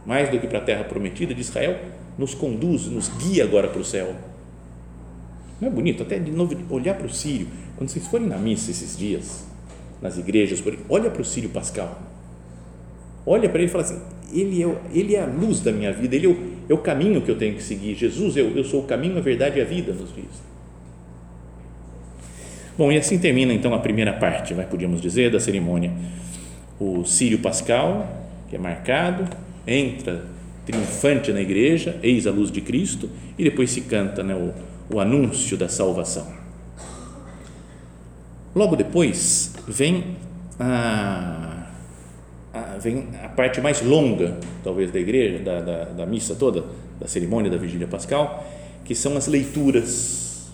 Mais 0.06 0.28
do 0.28 0.38
que 0.38 0.46
para 0.46 0.58
a 0.58 0.62
terra 0.62 0.84
prometida 0.84 1.34
de 1.34 1.40
Israel, 1.40 1.78
nos 2.18 2.34
conduz, 2.34 2.86
nos 2.86 3.08
guia 3.08 3.44
agora 3.44 3.68
para 3.68 3.80
o 3.80 3.84
céu. 3.84 4.14
Não 5.60 5.68
é 5.68 5.70
bonito? 5.70 6.02
Até 6.02 6.18
de 6.18 6.30
novo, 6.30 6.56
olhar 6.70 6.94
para 6.94 7.06
o 7.06 7.10
Sírio. 7.10 7.48
Quando 7.76 7.88
vocês 7.88 8.06
forem 8.06 8.26
na 8.26 8.36
missa 8.36 8.70
esses 8.70 8.96
dias, 8.96 9.46
nas 10.02 10.18
igrejas, 10.18 10.62
olha 10.88 11.10
para 11.10 11.22
o 11.22 11.24
Sírio 11.24 11.50
Pascal. 11.50 11.98
Olha 13.26 13.48
para 13.48 13.58
ele 13.60 13.68
e 13.68 13.70
fala 13.70 13.84
assim: 13.84 14.00
ele 14.32 14.62
é, 14.62 14.76
ele 14.92 15.14
é 15.14 15.22
a 15.22 15.26
luz 15.26 15.60
da 15.60 15.72
minha 15.72 15.92
vida, 15.92 16.14
ele 16.14 16.26
é 16.26 16.28
o, 16.28 16.36
é 16.68 16.74
o 16.74 16.78
caminho 16.78 17.22
que 17.22 17.30
eu 17.30 17.38
tenho 17.38 17.54
que 17.54 17.62
seguir. 17.62 17.94
Jesus, 17.94 18.36
eu, 18.36 18.50
eu 18.54 18.64
sou 18.64 18.80
o 18.80 18.84
caminho, 18.84 19.16
a 19.16 19.20
verdade 19.20 19.58
e 19.58 19.62
a 19.62 19.64
vida, 19.64 19.92
nos 19.92 20.14
diz. 20.14 20.42
Bom, 22.76 22.90
e 22.90 22.98
assim 22.98 23.18
termina 23.18 23.52
então 23.52 23.72
a 23.72 23.78
primeira 23.78 24.12
parte, 24.12 24.52
vai, 24.52 24.66
podíamos 24.66 25.00
dizer, 25.00 25.30
da 25.30 25.38
cerimônia 25.38 25.92
o 26.78 27.04
Sírio 27.04 27.38
Pascal, 27.38 28.06
que 28.48 28.56
é 28.56 28.58
marcado, 28.58 29.28
entra 29.66 30.24
triunfante 30.66 31.32
na 31.32 31.40
igreja, 31.40 31.98
eis 32.02 32.26
a 32.26 32.30
luz 32.30 32.50
de 32.50 32.60
Cristo, 32.60 33.10
e 33.38 33.44
depois 33.44 33.70
se 33.70 33.82
canta 33.82 34.22
né, 34.22 34.34
o, 34.34 34.94
o 34.94 35.00
anúncio 35.00 35.56
da 35.56 35.68
salvação. 35.68 36.26
Logo 38.54 38.76
depois 38.76 39.52
vem 39.66 40.16
a, 40.58 41.66
a, 42.52 42.60
vem 42.78 43.08
a 43.22 43.28
parte 43.28 43.60
mais 43.60 43.82
longa, 43.82 44.38
talvez, 44.62 44.90
da 44.90 45.00
igreja, 45.00 45.38
da, 45.40 45.60
da, 45.60 45.84
da 45.84 46.06
missa 46.06 46.34
toda, 46.34 46.64
da 47.00 47.08
cerimônia 47.08 47.50
da 47.50 47.56
Vigília 47.56 47.88
Pascal, 47.88 48.46
que 48.84 48.94
são 48.94 49.16
as 49.16 49.26
leituras. 49.26 50.52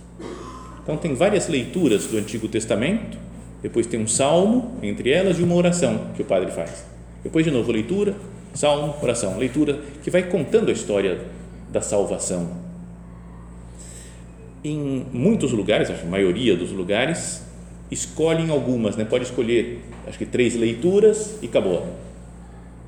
Então, 0.83 0.97
tem 0.97 1.15
várias 1.15 1.47
leituras 1.47 2.07
do 2.07 2.17
Antigo 2.17 2.49
Testamento, 2.49 3.19
depois 3.63 3.87
tem 3.87 4.01
um 4.01 4.09
salmo 4.09 4.79
entre 4.83 5.11
elas 5.11 5.39
e 5.39 5.43
uma 5.43 5.55
oração 5.55 6.09
que 6.15 6.23
o 6.23 6.25
padre 6.25 6.51
faz. 6.51 6.85
Depois, 7.23 7.45
de 7.45 7.51
novo, 7.51 7.71
leitura, 7.71 8.15
salmo, 8.55 8.95
oração, 9.03 9.39
leitura, 9.39 9.79
que 10.03 10.11
vai 10.11 10.23
contando 10.23 10.71
a 10.71 10.73
história 10.73 11.21
da 11.71 11.81
salvação. 11.81 12.49
Em 14.65 15.07
muitos 15.13 15.53
lugares, 15.53 15.91
acho 15.91 16.01
que 16.01 16.07
a 16.07 16.11
maioria 16.11 16.57
dos 16.57 16.71
lugares, 16.71 17.43
escolhem 17.91 18.51
algumas, 18.51 18.97
né? 18.97 19.05
pode 19.05 19.25
escolher, 19.25 19.81
acho 20.07 20.17
que 20.17 20.27
três 20.27 20.55
leituras 20.55 21.37
e 21.43 21.47
acabou. 21.47 21.87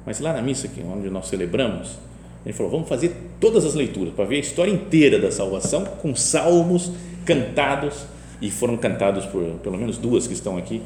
Mas 0.06 0.20
lá 0.20 0.32
na 0.32 0.42
missa, 0.42 0.68
que 0.68 0.80
onde 0.82 1.10
nós 1.10 1.28
celebramos, 1.28 1.98
ele 2.44 2.52
falou: 2.52 2.72
vamos 2.72 2.88
fazer 2.88 3.14
todas 3.40 3.64
as 3.64 3.74
leituras 3.74 4.14
para 4.14 4.24
ver 4.24 4.36
a 4.36 4.40
história 4.40 4.70
inteira 4.70 5.18
da 5.18 5.30
salvação 5.30 5.84
com 5.84 6.14
salmos 6.14 6.92
cantados 7.24 8.06
e 8.42 8.50
foram 8.50 8.76
cantados 8.76 9.24
por 9.24 9.40
pelo 9.62 9.78
menos 9.78 9.96
duas 9.96 10.26
que 10.26 10.34
estão 10.34 10.58
aqui, 10.58 10.82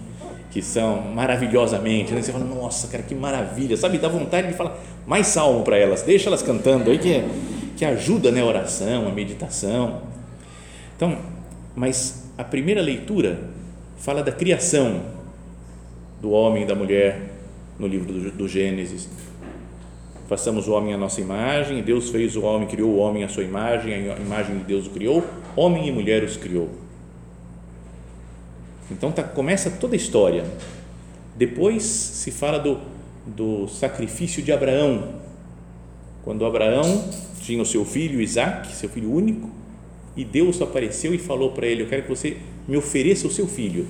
que 0.50 0.60
são 0.60 1.00
maravilhosamente, 1.00 2.12
né? 2.12 2.20
você 2.20 2.30
fala, 2.30 2.44
nossa, 2.44 2.86
cara, 2.88 3.02
que 3.02 3.14
maravilha, 3.14 3.78
sabe? 3.78 3.96
Dá 3.96 4.08
vontade 4.08 4.48
de 4.48 4.54
falar 4.54 4.78
mais 5.06 5.28
salmo 5.28 5.64
para 5.64 5.78
elas, 5.78 6.02
deixa 6.02 6.28
elas 6.28 6.42
cantando 6.42 6.90
aí 6.90 6.98
que, 6.98 7.14
é, 7.14 7.28
que 7.74 7.84
ajuda 7.84 8.30
né, 8.30 8.42
a 8.42 8.44
oração, 8.44 9.08
a 9.08 9.10
meditação. 9.10 10.02
Então, 10.94 11.16
mas 11.74 12.30
a 12.36 12.44
primeira 12.44 12.82
leitura 12.82 13.40
fala 13.96 14.22
da 14.22 14.32
criação 14.32 15.00
do 16.20 16.32
homem 16.32 16.64
e 16.64 16.66
da 16.66 16.74
mulher 16.74 17.22
no 17.78 17.86
livro 17.86 18.12
do, 18.12 18.30
do 18.32 18.46
Gênesis. 18.46 19.08
Façamos 20.28 20.68
o 20.68 20.72
homem 20.72 20.92
à 20.92 20.98
nossa 20.98 21.22
imagem, 21.22 21.82
Deus 21.82 22.10
fez 22.10 22.36
o 22.36 22.42
homem, 22.42 22.68
criou 22.68 22.90
o 22.90 22.96
homem 22.98 23.24
à 23.24 23.28
sua 23.28 23.44
imagem, 23.44 24.10
a 24.10 24.16
imagem 24.16 24.58
de 24.58 24.64
Deus 24.64 24.86
o 24.86 24.90
criou, 24.90 25.24
homem 25.56 25.88
e 25.88 25.92
mulher 25.92 26.22
os 26.22 26.36
criou. 26.36 26.85
Então 28.90 29.10
tá, 29.10 29.22
começa 29.22 29.70
toda 29.70 29.94
a 29.94 29.96
história. 29.96 30.44
Depois 31.36 31.82
se 31.82 32.30
fala 32.30 32.58
do, 32.58 32.78
do 33.26 33.68
sacrifício 33.68 34.42
de 34.42 34.52
Abraão, 34.52 35.16
quando 36.22 36.44
Abraão 36.44 37.04
tinha 37.40 37.62
o 37.62 37.66
seu 37.66 37.84
filho 37.84 38.20
Isaac, 38.20 38.74
seu 38.74 38.88
filho 38.88 39.12
único, 39.12 39.50
e 40.16 40.24
Deus 40.24 40.60
apareceu 40.62 41.14
e 41.14 41.18
falou 41.18 41.52
para 41.52 41.66
ele: 41.66 41.82
Eu 41.82 41.88
quero 41.88 42.02
que 42.02 42.08
você 42.08 42.38
me 42.66 42.76
ofereça 42.76 43.26
o 43.26 43.30
seu 43.30 43.46
filho. 43.46 43.86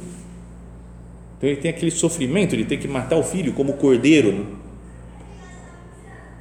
Então 1.37 1.49
ele 1.49 1.61
tem 1.61 1.71
aquele 1.71 1.91
sofrimento 1.91 2.57
de 2.57 2.65
ter 2.65 2.79
que 2.79 2.89
matar 2.89 3.17
o 3.17 3.23
filho 3.23 3.53
como 3.53 3.75
cordeiro. 3.75 4.33
Né? 4.33 4.45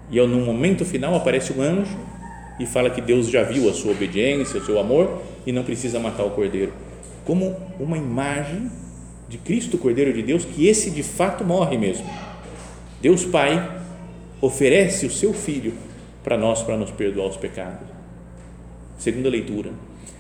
E 0.09 0.21
no 0.21 0.39
momento 0.39 0.85
final 0.85 1.13
aparece 1.15 1.51
um 1.53 1.61
anjo 1.61 1.97
e 2.59 2.65
fala 2.65 2.89
que 2.89 3.01
Deus 3.01 3.29
já 3.29 3.43
viu 3.43 3.69
a 3.69 3.73
sua 3.73 3.91
obediência, 3.91 4.59
o 4.59 4.65
seu 4.65 4.79
amor 4.79 5.21
e 5.45 5.51
não 5.51 5.63
precisa 5.63 5.99
matar 5.99 6.23
o 6.23 6.31
cordeiro. 6.31 6.73
Como 7.25 7.55
uma 7.79 7.97
imagem 7.97 8.69
de 9.27 9.37
Cristo, 9.37 9.77
Cordeiro 9.77 10.13
de 10.13 10.21
Deus, 10.21 10.45
que 10.45 10.67
esse 10.67 10.91
de 10.91 11.03
fato 11.03 11.43
morre 11.43 11.77
mesmo. 11.77 12.05
Deus 13.01 13.25
Pai 13.25 13.81
oferece 14.39 15.05
o 15.05 15.11
seu 15.11 15.33
Filho 15.33 15.73
para 16.23 16.37
nós, 16.37 16.61
para 16.61 16.77
nos 16.77 16.91
perdoar 16.91 17.27
os 17.27 17.37
pecados. 17.37 17.87
Segunda 18.97 19.29
leitura. 19.29 19.71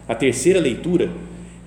A 0.07 0.13
terceira 0.13 0.59
leitura 0.59 1.09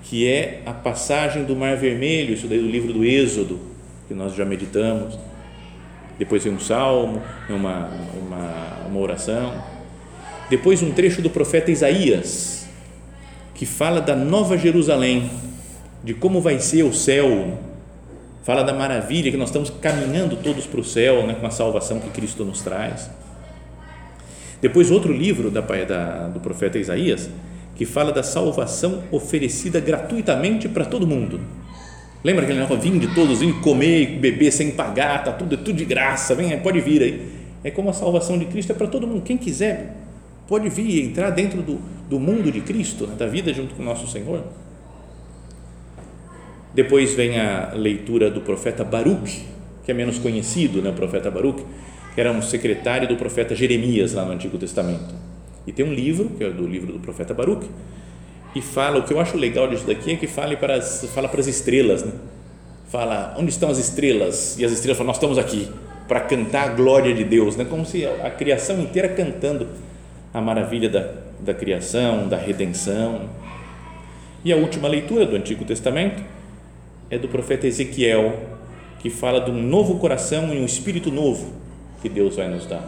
que 0.04 0.26
é 0.26 0.62
a 0.64 0.72
passagem 0.72 1.44
do 1.44 1.54
Mar 1.54 1.76
Vermelho, 1.76 2.32
isso 2.32 2.46
daí 2.46 2.58
do 2.58 2.68
livro 2.68 2.92
do 2.92 3.04
Êxodo, 3.04 3.58
que 4.06 4.14
nós 4.14 4.34
já 4.34 4.44
meditamos. 4.44 5.18
Depois 6.18 6.42
vem 6.42 6.52
um 6.52 6.60
salmo, 6.60 7.22
uma, 7.48 7.90
uma, 8.14 8.86
uma 8.88 9.00
oração. 9.00 9.62
Depois 10.48 10.82
um 10.82 10.92
trecho 10.92 11.20
do 11.20 11.28
profeta 11.28 11.70
Isaías, 11.70 12.67
que 13.58 13.66
fala 13.66 14.00
da 14.00 14.14
nova 14.14 14.56
Jerusalém, 14.56 15.28
de 16.04 16.14
como 16.14 16.40
vai 16.40 16.60
ser 16.60 16.84
o 16.84 16.94
céu, 16.94 17.58
fala 18.44 18.62
da 18.62 18.72
maravilha 18.72 19.32
que 19.32 19.36
nós 19.36 19.48
estamos 19.48 19.68
caminhando 19.68 20.36
todos 20.36 20.64
para 20.64 20.78
o 20.78 20.84
céu, 20.84 21.26
né, 21.26 21.34
com 21.34 21.44
a 21.44 21.50
salvação 21.50 21.98
que 21.98 22.08
Cristo 22.10 22.44
nos 22.44 22.62
traz. 22.62 23.10
Depois 24.62 24.92
outro 24.92 25.12
livro 25.12 25.50
da, 25.50 25.60
da, 25.60 26.28
do 26.28 26.38
profeta 26.38 26.78
Isaías, 26.78 27.28
que 27.74 27.84
fala 27.84 28.12
da 28.12 28.22
salvação 28.22 29.02
oferecida 29.10 29.80
gratuitamente 29.80 30.68
para 30.68 30.84
todo 30.84 31.04
mundo. 31.04 31.40
Lembra 32.22 32.44
aquele 32.44 32.60
negócio, 32.60 32.80
vim 32.80 32.96
de 32.96 33.12
todos, 33.12 33.40
vim 33.40 33.52
comer 33.54 34.20
beber 34.20 34.52
sem 34.52 34.70
pagar, 34.70 35.24
tá 35.24 35.32
tudo, 35.32 35.56
é 35.56 35.58
tudo 35.58 35.72
de 35.72 35.84
graça, 35.84 36.32
vem, 36.32 36.56
pode 36.60 36.80
vir 36.80 37.02
aí. 37.02 37.32
É 37.64 37.72
como 37.72 37.90
a 37.90 37.92
salvação 37.92 38.38
de 38.38 38.44
Cristo 38.44 38.70
é 38.70 38.74
para 38.76 38.86
todo 38.86 39.04
mundo, 39.04 39.22
quem 39.22 39.36
quiser 39.36 39.96
pode 40.48 40.68
vir 40.68 41.04
entrar 41.04 41.30
dentro 41.30 41.62
do, 41.62 41.78
do 42.10 42.18
mundo 42.18 42.50
de 42.50 42.60
Cristo, 42.60 43.06
né, 43.06 43.14
da 43.14 43.26
vida 43.26 43.54
junto 43.54 43.74
com 43.76 43.82
o 43.82 43.84
nosso 43.84 44.08
Senhor. 44.08 44.42
Depois 46.74 47.14
vem 47.14 47.38
a 47.38 47.72
leitura 47.74 48.30
do 48.30 48.40
profeta 48.40 48.82
Baruch, 48.82 49.44
que 49.84 49.92
é 49.92 49.94
menos 49.94 50.18
conhecido, 50.18 50.82
né, 50.82 50.90
o 50.90 50.94
profeta 50.94 51.30
Baruch, 51.30 51.64
que 52.14 52.20
era 52.20 52.32
um 52.32 52.42
secretário 52.42 53.06
do 53.06 53.16
profeta 53.16 53.54
Jeremias 53.54 54.14
lá 54.14 54.24
no 54.24 54.32
Antigo 54.32 54.58
Testamento 54.58 55.28
e 55.68 55.72
tem 55.72 55.84
um 55.84 55.92
livro, 55.92 56.30
que 56.30 56.42
é 56.42 56.48
do 56.48 56.66
livro 56.66 56.94
do 56.94 56.98
profeta 56.98 57.34
Baruch, 57.34 57.68
e 58.54 58.62
fala, 58.62 59.00
o 59.00 59.02
que 59.02 59.12
eu 59.12 59.20
acho 59.20 59.36
legal 59.36 59.68
disso 59.68 59.86
daqui 59.86 60.12
é 60.12 60.16
que 60.16 60.26
fala 60.26 60.56
para 60.56 60.76
as, 60.76 61.04
fala 61.14 61.28
para 61.28 61.40
as 61.40 61.46
estrelas, 61.46 62.02
né? 62.02 62.12
Fala, 62.88 63.34
onde 63.36 63.50
estão 63.50 63.68
as 63.68 63.76
estrelas? 63.76 64.58
E 64.58 64.64
as 64.64 64.72
estrelas 64.72 64.96
falam, 64.96 65.08
nós 65.08 65.16
estamos 65.16 65.36
aqui 65.36 65.68
para 66.08 66.20
cantar 66.20 66.70
a 66.70 66.72
glória 66.72 67.14
de 67.14 67.22
Deus, 67.22 67.54
né? 67.54 67.66
Como 67.68 67.84
se 67.84 68.06
a, 68.06 68.28
a 68.28 68.30
criação 68.30 68.80
inteira 68.80 69.10
cantando 69.10 69.68
a 70.38 70.42
maravilha 70.42 70.88
da, 70.88 71.12
da 71.40 71.54
criação, 71.54 72.28
da 72.28 72.36
redenção. 72.36 73.28
E 74.44 74.52
a 74.52 74.56
última 74.56 74.88
leitura 74.88 75.26
do 75.26 75.36
Antigo 75.36 75.64
Testamento 75.64 76.22
é 77.10 77.18
do 77.18 77.28
profeta 77.28 77.66
Ezequiel, 77.66 78.38
que 79.00 79.10
fala 79.10 79.40
de 79.40 79.50
um 79.50 79.62
novo 79.62 79.98
coração 79.98 80.54
e 80.54 80.58
um 80.58 80.64
espírito 80.64 81.10
novo 81.10 81.52
que 82.00 82.08
Deus 82.08 82.36
vai 82.36 82.48
nos 82.48 82.66
dar. 82.66 82.82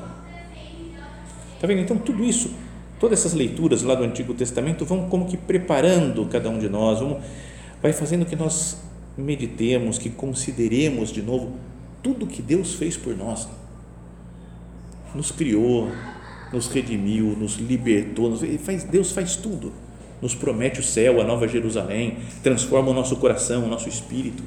Tá 1.60 1.66
vendo? 1.66 1.80
Então, 1.80 1.96
tudo 1.98 2.24
isso 2.24 2.50
todas 3.00 3.18
essas 3.18 3.32
leituras 3.32 3.82
lá 3.82 3.94
do 3.94 4.04
Antigo 4.04 4.34
Testamento 4.34 4.84
vão 4.84 5.08
como 5.08 5.24
que 5.24 5.36
preparando 5.36 6.26
cada 6.26 6.50
um 6.50 6.58
de 6.58 6.68
nós, 6.68 7.00
vão, 7.00 7.18
vai 7.82 7.94
fazendo 7.94 8.26
que 8.26 8.36
nós 8.36 8.78
meditemos, 9.16 9.98
que 9.98 10.10
consideremos 10.10 11.10
de 11.10 11.22
novo 11.22 11.52
tudo 12.02 12.26
que 12.26 12.42
Deus 12.42 12.74
fez 12.74 12.96
por 12.96 13.16
nós. 13.16 13.48
Nos 15.14 15.32
criou, 15.32 15.88
nos 16.52 16.68
redimiu, 16.68 17.36
nos 17.36 17.56
libertou, 17.56 18.30
nos, 18.30 18.42
faz, 18.60 18.84
Deus 18.84 19.12
faz 19.12 19.36
tudo. 19.36 19.72
Nos 20.20 20.34
promete 20.34 20.80
o 20.80 20.82
céu, 20.82 21.20
a 21.20 21.24
nova 21.24 21.48
Jerusalém, 21.48 22.18
transforma 22.42 22.90
o 22.90 22.94
nosso 22.94 23.16
coração, 23.16 23.64
o 23.64 23.68
nosso 23.68 23.88
espírito. 23.88 24.42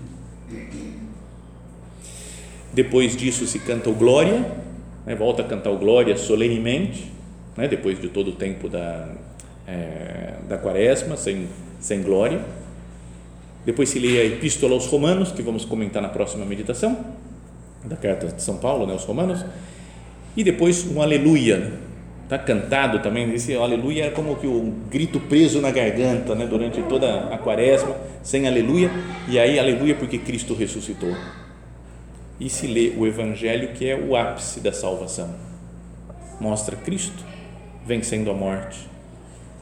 Depois 2.74 3.16
disso 3.16 3.46
se 3.48 3.60
canta 3.60 3.90
o 3.90 3.94
Glória, 3.94 4.46
né, 5.06 5.16
volta 5.16 5.42
a 5.42 5.46
cantar 5.46 5.72
o 5.72 5.78
Glória 5.78 6.16
solenemente, 6.18 7.12
né, 7.56 7.68
depois 7.68 8.00
de 8.00 8.10
todo 8.10 8.30
o 8.30 8.34
tempo 8.34 8.68
da, 8.68 9.14
é, 9.68 10.36
da 10.48 10.58
quaresma, 10.58 11.16
sem, 11.16 11.48
sem 11.80 12.02
glória. 12.02 12.44
Depois 13.66 13.90
se 13.90 14.00
lê 14.00 14.20
a 14.20 14.26
Epístola 14.26 14.74
aos 14.74 14.88
Romanos, 14.88 15.32
que 15.32 15.42
vamos 15.42 15.66
comentar 15.66 16.02
na 16.02 16.10
próxima 16.10 16.46
meditação, 16.46 16.98
da 17.86 17.96
carta 17.96 18.28
de 18.28 18.42
São 18.42 18.58
Paulo 18.58 18.86
né, 18.86 18.94
aos 18.94 19.06
Romanos. 19.06 19.46
E 20.36 20.44
depois 20.44 20.86
um 20.86 21.02
Aleluia, 21.02 21.74
está 22.34 22.38
cantado 22.38 23.00
também. 23.00 23.32
Esse 23.34 23.56
Aleluia 23.56 24.06
é 24.06 24.10
como 24.10 24.36
que 24.36 24.48
o 24.48 24.74
grito 24.90 25.20
preso 25.20 25.62
na 25.62 25.72
garganta 25.72 26.34
né, 26.36 26.46
durante 26.46 26.82
toda 26.84 27.28
a 27.28 27.38
quaresma, 27.38 27.96
sem 28.24 28.48
Aleluia. 28.48 28.90
E 29.28 29.38
aí, 29.40 29.60
Aleluia, 29.60 29.96
porque 29.96 30.18
Cristo 30.18 30.54
ressuscitou. 30.54 31.16
E 32.40 32.50
se 32.50 32.68
lê 32.68 32.94
o 32.98 33.06
Evangelho, 33.06 33.70
que 33.70 33.88
é 33.88 33.96
o 33.96 34.16
ápice 34.16 34.60
da 34.60 34.74
salvação. 34.74 35.34
Mostra 36.40 36.76
Cristo 36.76 37.24
vencendo 37.86 38.32
a 38.32 38.34
morte, 38.34 38.80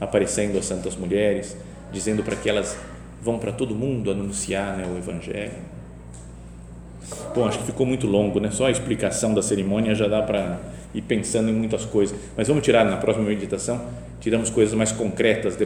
aparecendo 0.00 0.58
às 0.58 0.64
santas 0.64 0.96
mulheres, 0.96 1.56
dizendo 1.92 2.22
para 2.22 2.36
que 2.36 2.48
elas 2.48 2.76
vão 3.20 3.38
para 3.38 3.52
todo 3.52 3.74
mundo 3.74 4.10
anunciar 4.10 4.76
né, 4.76 4.86
o 4.92 4.96
Evangelho. 4.96 5.72
Bom, 7.34 7.46
acho 7.46 7.58
que 7.58 7.64
ficou 7.64 7.84
muito 7.84 8.06
longo, 8.06 8.40
né? 8.40 8.50
Só 8.50 8.66
a 8.66 8.70
explicação 8.70 9.34
da 9.34 9.42
cerimônia 9.42 9.94
já 9.94 10.08
dá 10.08 10.22
para 10.22 10.60
ir 10.94 11.02
pensando 11.02 11.48
em 11.48 11.52
muitas 11.52 11.84
coisas. 11.84 12.18
Mas 12.36 12.48
vamos 12.48 12.62
tirar 12.62 12.84
na 12.84 12.96
próxima 12.96 13.26
meditação, 13.26 13.80
tiramos 14.20 14.50
coisas 14.50 14.74
mais 14.74 14.92
concretas 14.92 15.56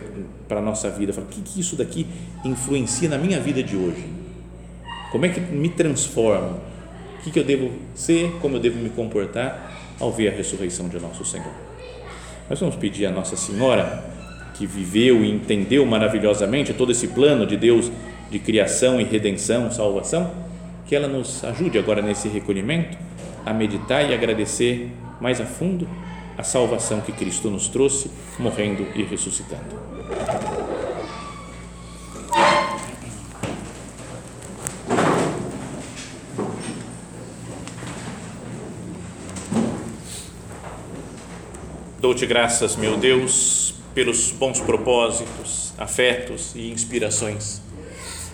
para 0.49 0.59
a 0.59 0.63
nossa 0.63 0.89
vida. 0.91 1.13
O 1.19 1.27
que, 1.27 1.41
que 1.41 1.61
isso 1.61 1.77
daqui 1.77 2.07
influencia 2.45 3.09
na 3.09 3.19
minha 3.19 3.41
vida 3.41 3.63
de 3.63 3.77
hoje? 3.77 4.05
Como 5.11 5.25
é 5.27 5.29
que 5.29 5.41
me 5.41 5.69
transforma? 5.69 6.59
O 7.19 7.23
que, 7.23 7.31
que 7.31 7.39
eu 7.39 7.45
devo 7.45 7.73
ser? 7.95 8.33
Como 8.41 8.57
eu 8.57 8.61
devo 8.61 8.79
me 8.79 8.91
comportar 8.91 9.73
ao 9.99 10.13
ver 10.13 10.29
a 10.29 10.33
ressurreição 10.33 10.89
de 10.89 10.99
nosso 11.01 11.25
Senhor? 11.25 11.53
Nós 12.49 12.61
vamos 12.61 12.77
pedir 12.77 13.07
a 13.07 13.11
Nossa 13.11 13.37
Senhora, 13.37 14.05
que 14.55 14.67
viveu 14.67 15.25
e 15.25 15.31
entendeu 15.31 15.85
maravilhosamente 15.85 16.73
todo 16.73 16.93
esse 16.93 17.09
plano 17.09 17.45
de 17.45 17.57
Deus 17.57 17.91
de 18.31 18.39
criação 18.39 19.01
e 19.01 19.05
redenção, 19.05 19.71
salvação, 19.71 20.31
que 20.87 20.95
ela 20.95 21.09
nos 21.09 21.43
ajude 21.45 21.79
agora 21.79 22.01
nesse 22.01 22.29
recolhimento 22.29 22.97
a 23.45 23.53
meditar 23.53 24.09
e 24.09 24.15
agradecer 24.15 24.91
mais 25.21 25.41
a 25.41 25.47
fundo 25.47 25.89
a 26.39 26.43
salvação 26.43 27.01
que 27.01 27.13
Cristo 27.13 27.51
nos 27.51 27.69
trouxe, 27.69 28.11
morrendo 28.39 28.87
e 28.95 29.03
ressuscitando. 29.03 29.87
Dou-te 41.99 42.27
graças, 42.27 42.77
meu 42.77 42.97
Deus, 42.97 43.75
pelos 43.95 44.31
bons 44.31 44.61
propósitos, 44.61 45.73
afetos 45.79 46.55
e 46.55 46.71
inspirações 46.71 47.63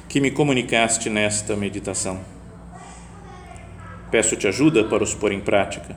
que 0.08 0.20
me 0.20 0.30
comunicaste 0.30 1.08
nesta 1.08 1.56
meditação. 1.56 2.20
Peço-te 4.10 4.46
ajuda 4.46 4.84
para 4.84 5.02
os 5.02 5.14
pôr 5.14 5.32
em 5.32 5.40
prática. 5.40 5.96